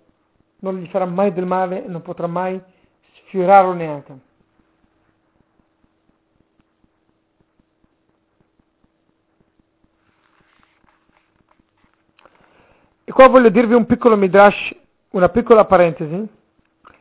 [0.60, 2.60] non gli farà mai del male e non potrà mai
[3.26, 4.18] sfiorarlo neanche.
[13.10, 14.72] E qua voglio dirvi un piccolo midrash,
[15.10, 16.28] una piccola parentesi.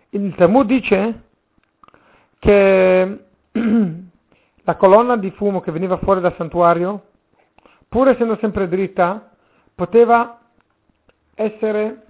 [0.09, 1.21] Il Talmud dice
[2.39, 3.25] che
[4.63, 7.09] la colonna di fumo che veniva fuori dal santuario,
[7.87, 9.29] pur essendo sempre dritta,
[9.75, 10.39] poteva
[11.35, 12.07] essere,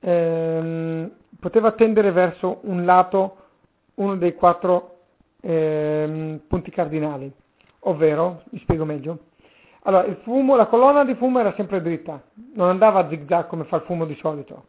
[0.00, 1.10] ehm,
[1.40, 3.36] poteva tendere verso un lato,
[3.94, 4.98] uno dei quattro
[5.40, 7.32] ehm, punti cardinali,
[7.84, 9.18] ovvero, vi spiego meglio,
[9.82, 12.20] allora, il fumo, la colonna di fumo era sempre dritta,
[12.54, 14.66] non andava a zig zag come fa il fumo di solito.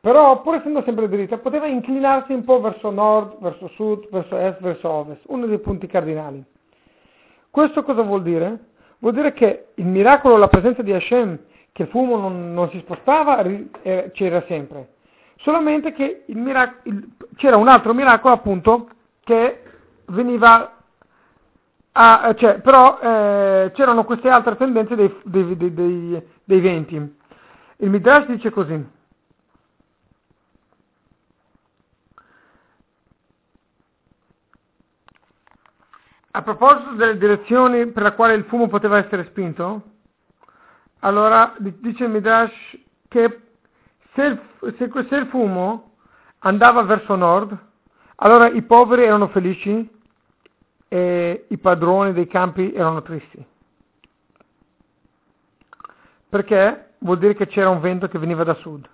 [0.00, 4.60] Però, pur essendo sempre dritta, poteva inclinarsi un po' verso nord, verso sud, verso est,
[4.60, 6.44] verso ovest, uno dei punti cardinali.
[7.50, 8.66] Questo cosa vuol dire?
[8.98, 11.38] Vuol dire che il miracolo, la presenza di Hashem,
[11.72, 14.90] che il fumo non, non si spostava, eh, c'era sempre.
[15.38, 18.88] Solamente che mirac- il, c'era un altro miracolo, appunto,
[19.24, 19.62] che
[20.06, 20.75] veniva
[21.98, 27.16] Ah, eh, cioè, però eh, c'erano queste altre tendenze dei, dei, dei, dei venti.
[27.76, 28.86] Il Midrash dice così.
[36.32, 39.82] A proposito delle direzioni per le quali il fumo poteva essere spinto,
[40.98, 42.78] allora dice il Midrash
[43.08, 43.40] che
[44.12, 44.40] se il,
[44.76, 45.92] se, se il fumo
[46.40, 47.56] andava verso nord,
[48.16, 49.95] allora i poveri erano felici
[50.88, 53.44] e i padroni dei campi erano tristi.
[56.28, 58.88] Perché vuol dire che c'era un vento che veniva da sud.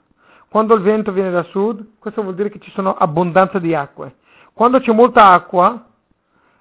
[0.48, 4.16] Quando il vento viene da sud, questo vuol dire che ci sono abbondanza di acque.
[4.52, 5.86] Quando c'è molta acqua,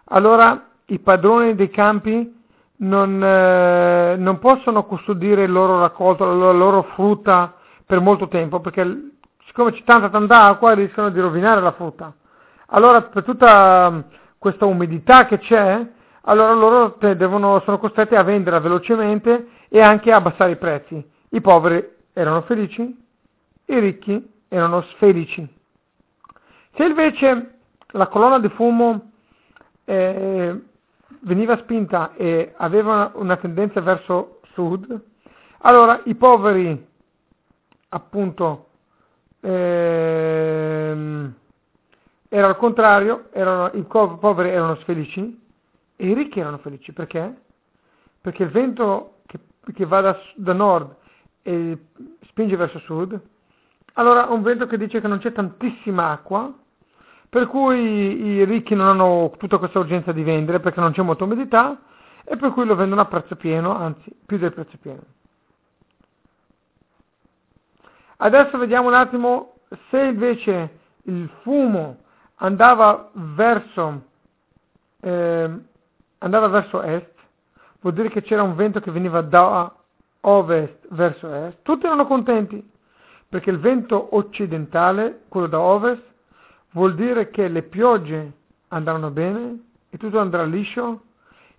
[0.05, 2.39] allora i padroni dei campi
[2.77, 7.53] non, eh, non possono custodire il loro raccolto, la loro frutta
[7.85, 9.11] per molto tempo, perché
[9.45, 12.13] siccome c'è tanta tanta acqua rischiano di rovinare la frutta.
[12.67, 14.05] Allora per tutta
[14.41, 15.87] questa umidità che c'è,
[16.21, 21.09] allora loro devono, sono costretti a venderla velocemente e anche a abbassare i prezzi.
[21.29, 22.81] I poveri erano felici,
[23.65, 25.47] i ricchi erano sfelici.
[26.73, 27.59] Se invece
[27.91, 29.11] la colonna di fumo
[29.85, 30.59] eh,
[31.19, 34.99] veniva spinta e aveva una tendenza verso sud,
[35.59, 36.87] allora i poveri
[37.89, 38.69] appunto
[39.41, 41.35] ehm,
[42.33, 45.37] era al contrario, erano, i poveri erano felici
[45.97, 46.93] e i ricchi erano felici.
[46.93, 47.41] Perché?
[48.21, 49.37] Perché il vento che,
[49.73, 50.95] che va da, da nord
[51.41, 51.77] e
[52.27, 53.19] spinge verso sud,
[53.95, 56.49] allora un vento che dice che non c'è tantissima acqua,
[57.27, 61.25] per cui i ricchi non hanno tutta questa urgenza di vendere perché non c'è molta
[61.25, 61.81] umidità
[62.23, 65.03] e per cui lo vendono a prezzo pieno, anzi più del prezzo pieno.
[68.15, 69.55] Adesso vediamo un attimo
[69.89, 72.03] se invece il fumo
[72.43, 74.01] andava verso,
[75.01, 75.49] eh,
[76.19, 77.13] andava verso est,
[77.81, 79.73] vuol dire che c'era un vento che veniva da
[80.21, 82.69] ovest verso est, tutti erano contenti
[83.27, 86.03] perché il vento occidentale, quello da ovest,
[86.71, 88.31] vuol dire che le piogge
[88.69, 91.03] andranno bene e tutto andrà liscio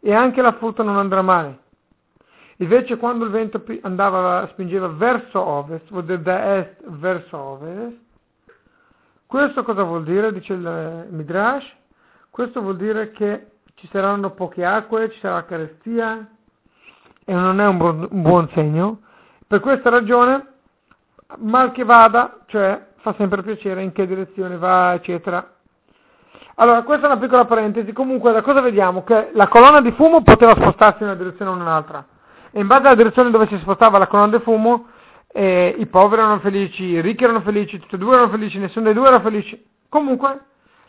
[0.00, 1.60] e anche la frutta non andrà male.
[2.56, 7.96] Invece quando il vento andava, spingeva verso ovest, vuol dire da est verso ovest,
[9.32, 10.30] questo cosa vuol dire?
[10.30, 11.64] Dice il Midrash,
[12.28, 16.28] questo vuol dire che ci saranno poche acque, ci sarà carestia
[17.24, 19.00] e non è un buon, un buon segno.
[19.46, 20.48] Per questa ragione,
[21.38, 25.50] mal che vada, cioè fa sempre piacere in che direzione va, eccetera.
[26.56, 29.02] Allora, questa è una piccola parentesi, comunque da cosa vediamo?
[29.02, 32.04] Che la colonna di fumo poteva spostarsi in una direzione o in un'altra,
[32.50, 34.88] e in base alla direzione dove si spostava la colonna di fumo,
[35.32, 38.84] eh, i poveri erano felici, i ricchi erano felici, tutti e due erano felici, nessuno
[38.84, 39.64] dei due era felice.
[39.88, 40.40] Comunque,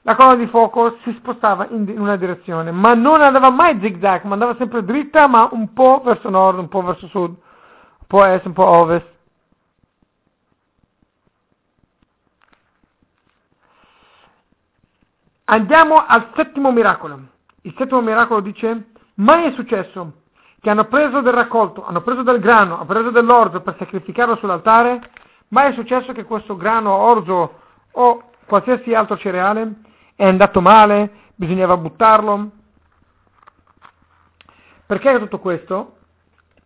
[0.02, 4.24] la colonna di fuoco si spostava in, in una direzione, ma non andava mai zigzag,
[4.24, 8.26] ma andava sempre dritta, ma un po' verso nord, un po' verso sud, un po'
[8.26, 9.12] est, un po' ovest.
[15.46, 17.20] Andiamo al settimo miracolo.
[17.62, 20.23] Il settimo miracolo dice, mai è successo
[20.64, 25.02] che hanno preso del raccolto, hanno preso del grano, hanno preso dell'orzo per sacrificarlo sull'altare,
[25.50, 27.60] mai è successo che questo grano, orzo
[27.92, 29.74] o qualsiasi altro cereale
[30.16, 32.52] è andato male, bisognava buttarlo.
[34.86, 35.98] Perché tutto questo?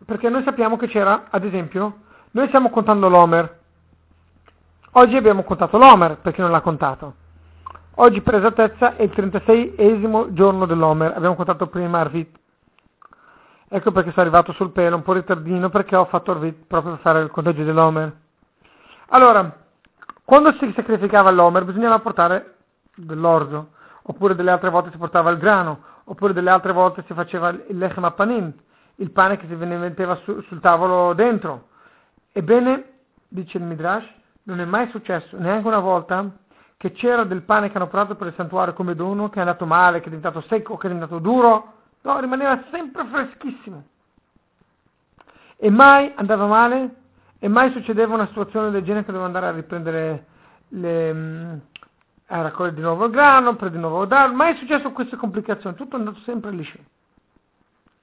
[0.06, 2.02] Perché noi sappiamo che c'era, ad esempio,
[2.34, 3.62] noi stiamo contando l'Omer.
[4.91, 7.16] Oggi abbiamo contato l'Omer, perché non l'ha contato.
[7.95, 12.45] Oggi per esattezza è il 36esimo giorno dell'Omer, abbiamo contato prima Arvit.
[13.70, 17.22] Ecco perché sono arrivato sul pelo, un po' ritardino, perché ho fatto proprio per fare
[17.22, 18.15] il conteggio dell'Omer.
[19.09, 19.65] Allora,
[20.24, 22.55] quando si sacrificava l'Omer bisognava portare
[22.95, 23.72] dell'orzo,
[24.03, 27.78] oppure delle altre volte si portava il grano, oppure delle altre volte si faceva il
[27.78, 28.53] lechem apanin,
[28.95, 31.68] il pane che si metteva su, sul tavolo dentro.
[32.32, 32.91] Ebbene,
[33.28, 34.07] dice il Midrash,
[34.43, 36.26] non è mai successo neanche una volta
[36.78, 39.65] che c'era del pane che hanno portato per il santuario come dono, che è andato
[39.65, 41.74] male, che è diventato secco, che è diventato duro,
[42.08, 43.86] no, rimaneva sempre freschissimo.
[45.58, 46.95] E mai andava male,
[47.39, 50.26] e mai succedeva una situazione del genere che doveva andare a riprendere
[50.70, 51.53] le, mm,
[52.28, 55.76] a raccogliere di nuovo il grano, per di nuovo darlo, mai è successo queste complicazioni,
[55.76, 56.80] tutto è andato sempre liscio.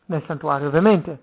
[0.06, 1.22] Nel santuario, ovviamente.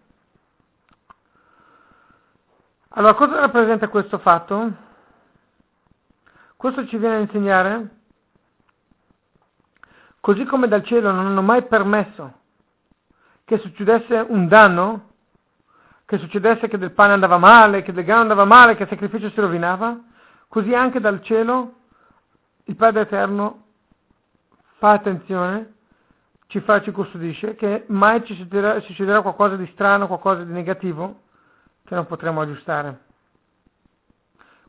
[2.93, 4.89] Allora, cosa rappresenta questo fatto?
[6.57, 7.89] Questo ci viene a insegnare,
[10.19, 12.39] così come dal cielo non hanno mai permesso
[13.51, 15.09] che succedesse un danno,
[16.05, 19.29] che succedesse che del pane andava male, che del grano andava male, che il sacrificio
[19.29, 19.99] si rovinava,
[20.47, 21.73] così anche dal cielo
[22.63, 23.63] il Padre Eterno
[24.77, 25.73] fa attenzione,
[26.47, 31.23] ci fa, ci custodisce, che mai ci succederà, succederà qualcosa di strano, qualcosa di negativo
[31.83, 32.99] che non potremo aggiustare.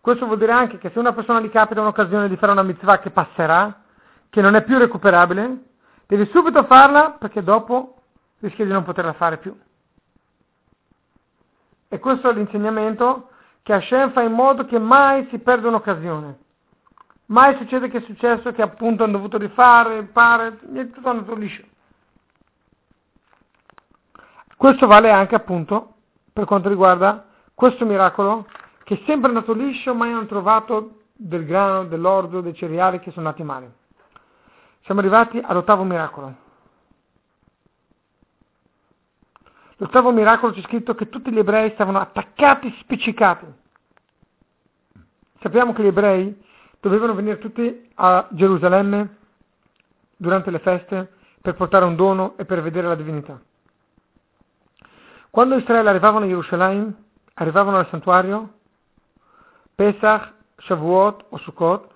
[0.00, 2.98] Questo vuol dire anche che se una persona gli capita un'occasione di fare una mitzvah
[2.98, 3.82] che passerà,
[4.28, 5.66] che non è più recuperabile,
[6.08, 7.98] deve subito farla perché dopo
[8.42, 9.56] rischia di non poterla fare più.
[11.88, 13.30] E questo è l'insegnamento
[13.62, 16.38] che Hashem fa in modo che mai si perda un'occasione.
[17.26, 21.62] Mai succede che è successo che appunto hanno dovuto rifare, fare, niente, tutto andato liscio.
[24.56, 25.94] Questo vale anche appunto
[26.32, 28.46] per quanto riguarda questo miracolo
[28.84, 33.26] che è sempre andato liscio, mai hanno trovato del grano, dell'orzo, dei cereali che sono
[33.26, 33.72] nati male.
[34.82, 36.41] Siamo arrivati all'ottavo miracolo.
[39.82, 43.46] L'ottavo miracolo c'è scritto che tutti gli ebrei stavano attaccati, spiccicati.
[45.40, 46.40] Sappiamo che gli ebrei
[46.78, 49.16] dovevano venire tutti a Gerusalemme
[50.16, 51.10] durante le feste
[51.40, 53.40] per portare un dono e per vedere la divinità.
[55.30, 56.94] Quando Israele arrivavano a Gerusalemme,
[57.34, 58.52] arrivavano al santuario,
[59.74, 61.92] Pesach, Shavuot o Sukkot,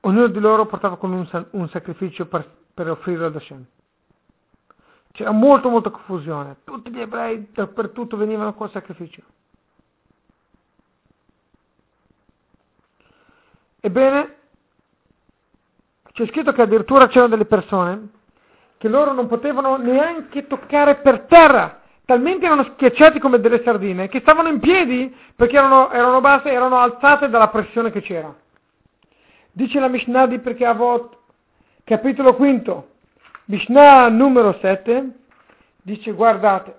[0.00, 3.66] ognuno di loro portava con un, un sacrificio per, per offrirlo ad Hashem.
[5.12, 9.22] C'era molto molta confusione, tutti gli ebrei dappertutto venivano col sacrificio.
[13.80, 14.36] Ebbene,
[16.12, 18.08] c'è scritto che addirittura c'erano delle persone
[18.76, 24.20] che loro non potevano neanche toccare per terra, talmente erano schiacciati come delle sardine, che
[24.20, 28.34] stavano in piedi perché erano, erano basse, erano alzate dalla pressione che c'era.
[29.52, 31.14] Dice la Mishnah di perché Avot,
[31.84, 32.89] capitolo quinto,
[33.50, 35.10] Mishnah numero 7,
[35.82, 36.72] dice guardate,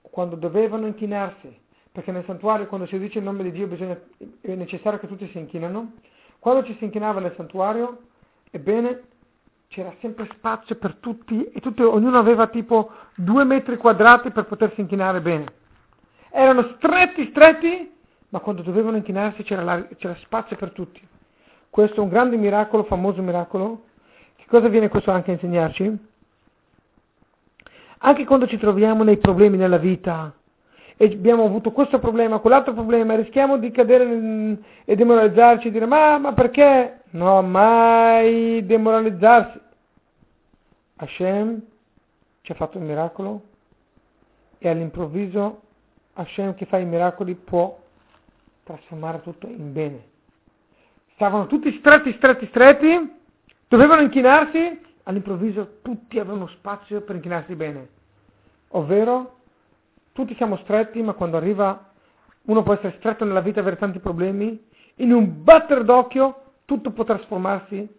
[0.00, 1.56] quando dovevano inchinarsi,
[1.92, 3.96] perché nel santuario quando si dice il nome di Dio bisogna,
[4.40, 5.92] è necessario che tutti si inchinano,
[6.40, 8.00] quando ci si inchinava nel santuario,
[8.50, 9.02] ebbene,
[9.68, 14.80] c'era sempre spazio per tutti e tutti, ognuno aveva tipo due metri quadrati per potersi
[14.80, 15.46] inchinare bene.
[16.32, 17.92] Erano stretti, stretti,
[18.30, 21.00] ma quando dovevano inchinarsi c'era, la, c'era spazio per tutti.
[21.70, 23.84] Questo è un grande miracolo, famoso miracolo.
[24.34, 26.07] Che cosa viene questo anche a insegnarci?
[27.98, 30.32] Anche quando ci troviamo nei problemi nella vita,
[30.96, 36.18] e abbiamo avuto questo problema, quell'altro problema, rischiamo di cadere e demoralizzarci e dire ma,
[36.18, 37.02] ma perché?
[37.10, 39.60] No, mai demoralizzarsi.
[40.96, 41.62] Hashem
[42.42, 43.42] ci ha fatto un miracolo
[44.58, 45.60] e all'improvviso
[46.14, 47.78] Hashem che fa i miracoli può
[48.64, 50.02] trasformare tutto in bene.
[51.14, 53.16] Stavano tutti stretti, stretti, stretti,
[53.68, 57.88] dovevano inchinarsi, all'improvviso tutti avevano spazio per inchinarsi bene.
[58.68, 59.38] Ovvero
[60.12, 61.90] tutti siamo stretti, ma quando arriva
[62.42, 66.90] uno può essere stretto nella vita e avere tanti problemi, in un batter d'occhio tutto
[66.90, 67.96] può trasformarsi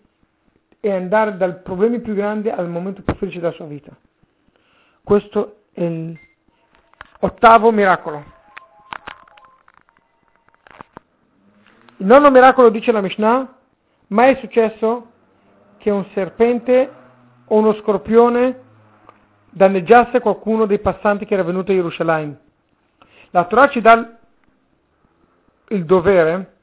[0.80, 3.92] e andare dai problemi più grandi al momento più felice della sua vita.
[5.04, 6.14] Questo è
[7.20, 8.38] l'ottavo miracolo.
[11.98, 13.58] Il nono miracolo dice la Mishnah,
[14.08, 15.08] mai è successo
[15.80, 16.98] che un serpente
[17.50, 18.68] o uno scorpione
[19.50, 22.40] danneggiasse qualcuno dei passanti che era venuto a Gerusalemme.
[23.32, 24.18] La Torah ci dà
[25.70, 26.54] il dovere,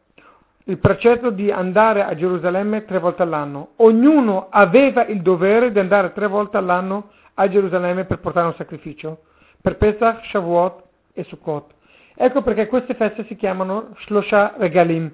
[0.65, 3.71] il precetto di andare a Gerusalemme tre volte all'anno.
[3.77, 9.23] Ognuno aveva il dovere di andare tre volte all'anno a Gerusalemme per portare un sacrificio,
[9.61, 10.83] per Pesach, Shavuot
[11.13, 11.75] e Sukkot.
[12.15, 15.13] Ecco perché queste feste si chiamano Shlosha Regalim,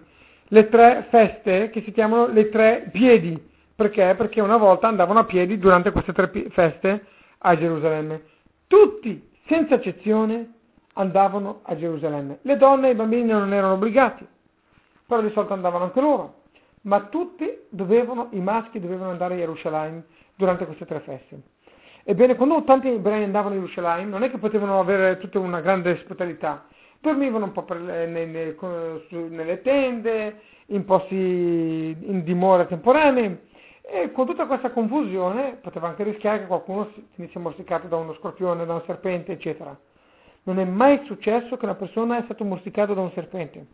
[0.48, 3.50] le tre feste che si chiamano le tre piedi.
[3.74, 4.14] Perché?
[4.16, 7.06] Perché una volta andavano a piedi durante queste tre feste
[7.38, 8.22] a Gerusalemme.
[8.66, 10.52] Tutti, senza eccezione,
[10.94, 12.38] andavano a Gerusalemme.
[12.42, 14.26] Le donne e i bambini non erano obbligati,
[15.06, 16.40] però di solito andavano anche loro.
[16.82, 20.04] Ma tutti dovevano, i maschi dovevano andare a Gerusalemme
[20.34, 21.40] durante queste tre feste.
[22.04, 25.92] Ebbene, quando tanti ebrei andavano a Gerusalemme, non è che potevano avere tutta una grande
[25.92, 26.66] ospitalità.
[27.00, 28.56] Dormivano un po' le, nelle,
[29.08, 33.50] nelle tende, in posti in dimora temporanee,
[33.94, 38.64] e con tutta questa confusione poteva anche rischiare che qualcuno finisse morsicato da uno scorpione,
[38.64, 39.78] da un serpente, eccetera.
[40.44, 43.66] Non è mai successo che una persona è stata morsicata da un serpente.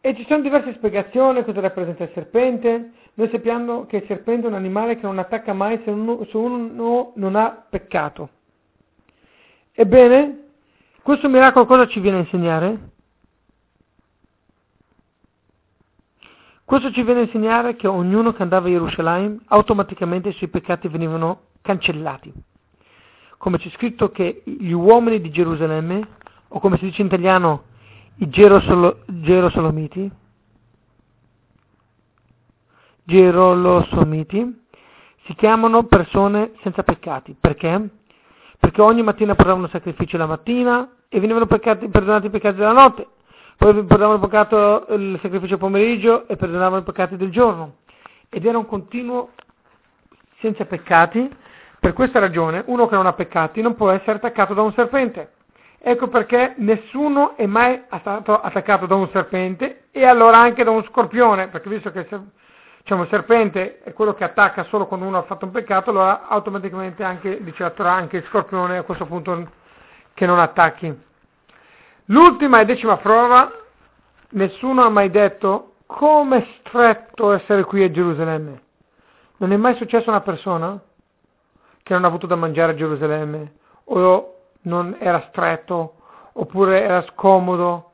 [0.00, 2.92] E ci sono diverse spiegazioni cosa rappresenta il serpente.
[3.14, 6.36] Noi sappiamo che il serpente è un animale che non attacca mai se uno, se
[6.36, 8.28] uno non ha peccato.
[9.72, 10.50] Ebbene,
[11.02, 12.78] questo miracolo cosa ci viene a insegnare?
[16.70, 20.86] Questo ci viene a insegnare che ognuno che andava a Gerusalemme automaticamente i suoi peccati
[20.86, 22.32] venivano cancellati.
[23.38, 26.06] Come c'è scritto che gli uomini di Gerusalemme,
[26.46, 27.64] o come si dice in italiano,
[28.18, 30.12] i Gerosolo, Gerosolomiti,
[33.02, 34.64] Gerolosomiti,
[35.24, 37.34] si chiamano persone senza peccati.
[37.34, 37.88] Perché?
[38.60, 43.08] Perché ogni mattina portavano sacrificio la mattina e venivano peccati, perdonati i peccati della notte
[43.60, 47.80] poi perdonavano il peccato il sacrificio pomeriggio e perdonavano i peccati del giorno.
[48.30, 49.32] Ed era un continuo
[50.40, 51.30] senza peccati.
[51.78, 55.32] Per questa ragione, uno che non ha peccati non può essere attaccato da un serpente.
[55.78, 60.82] Ecco perché nessuno è mai stato attaccato da un serpente e allora anche da un
[60.84, 62.06] scorpione, perché visto che
[62.78, 66.26] diciamo, il serpente è quello che attacca solo quando uno ha fatto un peccato, allora
[66.28, 69.50] automaticamente anche, dice anche il scorpione a questo punto
[70.14, 71.08] che non attacchi.
[72.10, 73.52] L'ultima e decima prova,
[74.30, 78.62] nessuno ha mai detto come stretto essere qui a Gerusalemme.
[79.36, 80.80] Non è mai successo a una persona
[81.84, 83.52] che non ha avuto da mangiare a Gerusalemme,
[83.84, 85.94] o non era stretto,
[86.32, 87.92] oppure era scomodo.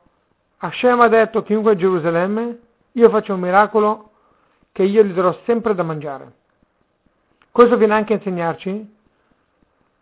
[0.57, 2.59] Hashem ha detto chiunque è a Gerusalemme,
[2.93, 4.09] io faccio un miracolo
[4.71, 6.31] che io gli darò sempre da mangiare.
[7.51, 8.95] Questo viene anche a insegnarci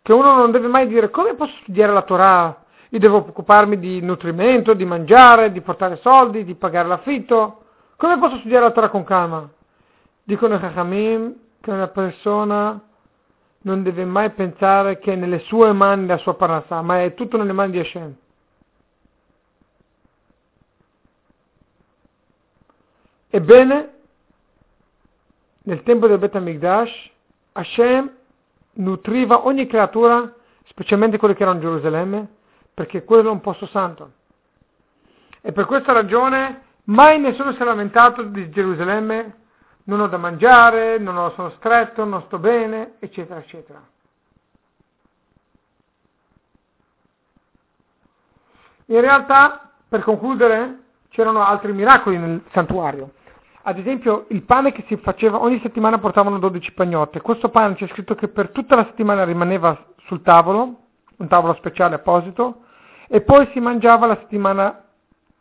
[0.00, 4.00] che uno non deve mai dire come posso studiare la Torah, io devo occuparmi di
[4.00, 7.64] nutrimento, di mangiare, di portare soldi, di pagare l'affitto,
[7.96, 9.48] come posso studiare la Torah con calma?
[10.22, 12.80] Dicono i Chachamim che una persona
[13.62, 17.36] non deve mai pensare che è nelle sue mani la sua parnassà, ma è tutto
[17.36, 18.14] nelle mani di Hashem.
[23.30, 23.94] Ebbene,
[25.64, 27.10] nel tempo del Bet HaMikdash,
[27.52, 28.10] Hashem
[28.74, 30.32] nutriva ogni creatura,
[30.66, 32.28] specialmente quelli che erano in Gerusalemme,
[32.76, 34.12] perché quello è un posto santo.
[35.40, 39.34] E per questa ragione mai nessuno si è lamentato di Gerusalemme,
[39.84, 43.82] non ho da mangiare, non ho, sono stretto, non sto bene, eccetera, eccetera.
[48.88, 53.12] In realtà, per concludere, c'erano altri miracoli nel santuario.
[53.62, 57.22] Ad esempio, il pane che si faceva, ogni settimana portavano 12 pagnotte.
[57.22, 60.80] Questo pane c'è scritto che per tutta la settimana rimaneva sul tavolo,
[61.16, 62.64] un tavolo speciale apposito,
[63.08, 64.84] e poi si mangiava la settimana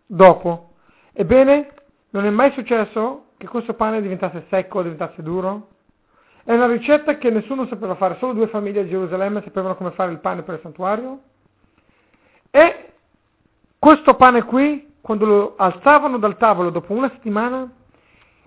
[0.06, 0.74] dopo.
[1.14, 1.74] Ebbene,
[2.12, 5.70] non è mai successo che questo pane diventasse secco, diventasse duro.
[6.44, 10.12] È una ricetta che nessuno sapeva fare, solo due famiglie a Gerusalemme sapevano come fare
[10.12, 11.20] il pane per il santuario.
[12.52, 12.90] E
[13.80, 17.70] questo pane qui, quando lo alzavano dal tavolo dopo una settimana,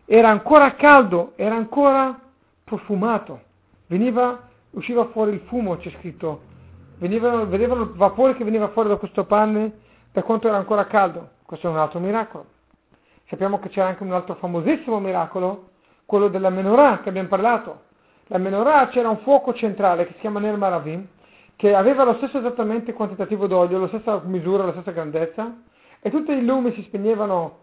[0.05, 2.19] era ancora caldo, era ancora
[2.65, 3.43] profumato,
[3.87, 6.43] veniva, usciva fuori il fumo, c'è scritto,
[6.99, 11.31] venivano, vedevano il vapore che veniva fuori da questo pane da quanto era ancora caldo.
[11.45, 12.47] Questo è un altro miracolo.
[13.29, 15.71] Sappiamo che c'è anche un altro famosissimo miracolo,
[16.05, 17.83] quello della menorah che abbiamo parlato.
[18.27, 21.07] La menorah c'era un fuoco centrale che si chiama Ner Maravim,
[21.57, 25.57] che aveva lo stesso esattamente quantitativo d'olio, la stessa misura, la stessa grandezza,
[26.01, 27.61] e tutti i lumi si spegnevano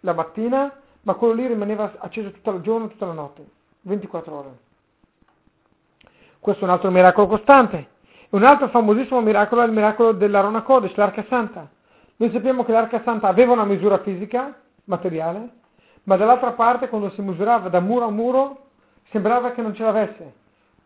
[0.00, 0.72] la mattina
[1.08, 3.46] ma quello lì rimaneva acceso tutto il giorno tutta la notte,
[3.80, 4.58] 24 ore.
[6.38, 7.88] Questo è un altro miracolo costante.
[8.30, 11.66] Un altro famosissimo miracolo è il miracolo dell'Arona Kodesh, l'Arca Santa.
[12.16, 14.54] Noi sappiamo che l'Arca Santa aveva una misura fisica,
[14.84, 15.48] materiale,
[16.02, 18.66] ma dall'altra parte quando si misurava da muro a muro
[19.10, 20.34] sembrava che non ce l'avesse.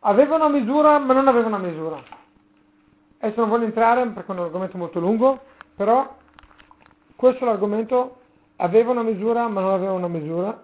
[0.00, 2.00] Aveva una misura ma non aveva una misura.
[3.18, 5.40] Adesso non voglio entrare perché è un argomento molto lungo,
[5.74, 6.16] però
[7.16, 8.18] questo è l'argomento
[8.56, 10.62] aveva una misura ma non aveva una misura.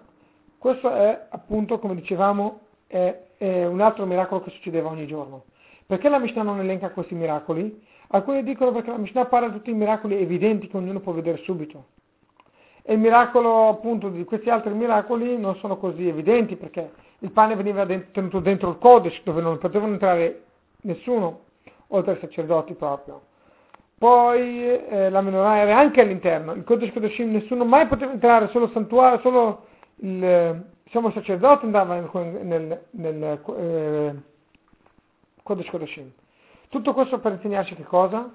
[0.57, 5.43] Questo è appunto, come dicevamo, è, è un altro miracolo che succedeva ogni giorno.
[5.89, 7.83] Perché la Mishnah non elenca questi miracoli?
[8.09, 11.37] Alcuni dicono perché la Mishnah parla di tutti i miracoli evidenti che ognuno può vedere
[11.37, 11.85] subito.
[12.83, 17.55] E il miracolo appunto di questi altri miracoli non sono così evidenti perché il pane
[17.55, 20.43] veniva tenuto dentro il Kodesh dove non potevano entrare
[20.81, 21.39] nessuno,
[21.87, 23.23] oltre ai sacerdoti proprio.
[23.97, 28.65] Poi eh, la menorah era anche all'interno, il Kodesh Kodeshim nessuno mai poteva entrare, solo
[28.65, 29.65] il santuario, solo
[30.01, 32.09] il, diciamo, il sacerdote andava nel,
[32.43, 34.15] nel, nel eh,
[35.49, 36.11] Kodesh Kodeshim.
[36.69, 38.31] Tutto questo per insegnarci che cosa?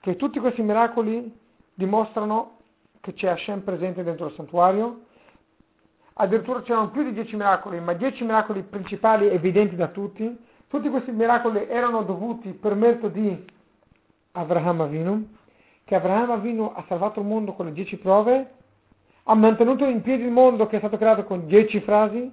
[0.00, 1.34] Che tutti questi miracoli
[1.72, 2.58] dimostrano
[3.00, 5.04] che c'è Hashem presente dentro il santuario,
[6.14, 10.36] addirittura c'erano più di dieci miracoli, ma dieci miracoli principali evidenti da tutti,
[10.68, 13.44] tutti questi miracoli erano dovuti per merito di
[14.32, 15.28] Abraham Avinu,
[15.84, 18.50] che Abraham Avinu ha salvato il mondo con le dieci prove,
[19.22, 22.30] ha mantenuto in piedi il mondo che è stato creato con dieci frasi,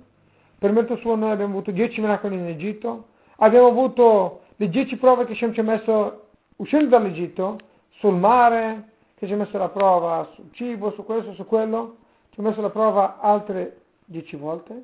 [0.58, 5.25] per merito suo noi abbiamo avuto dieci miracoli in Egitto, abbiamo avuto le dieci prove
[5.25, 6.27] che ci ha messo
[6.57, 7.57] uscendo dall'Egitto,
[7.97, 11.97] sul mare, che ci ha messo la prova sul cibo, su questo, su quello,
[12.31, 14.84] ci ha messo la prova altre dieci volte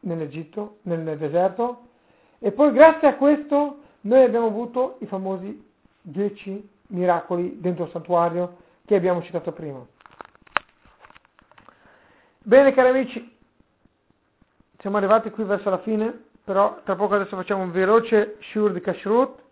[0.00, 1.80] nell'Egitto, nel deserto,
[2.38, 5.64] e poi grazie a questo noi abbiamo avuto i famosi
[6.00, 9.84] dieci miracoli dentro il santuario che abbiamo citato prima.
[12.38, 13.36] Bene cari amici,
[14.78, 18.80] siamo arrivati qui verso la fine, però tra poco adesso facciamo un veloce shur di
[18.80, 19.42] kashrut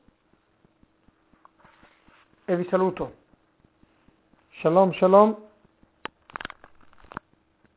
[2.45, 3.14] e vi saluto.
[4.61, 5.43] Shalom, shalom.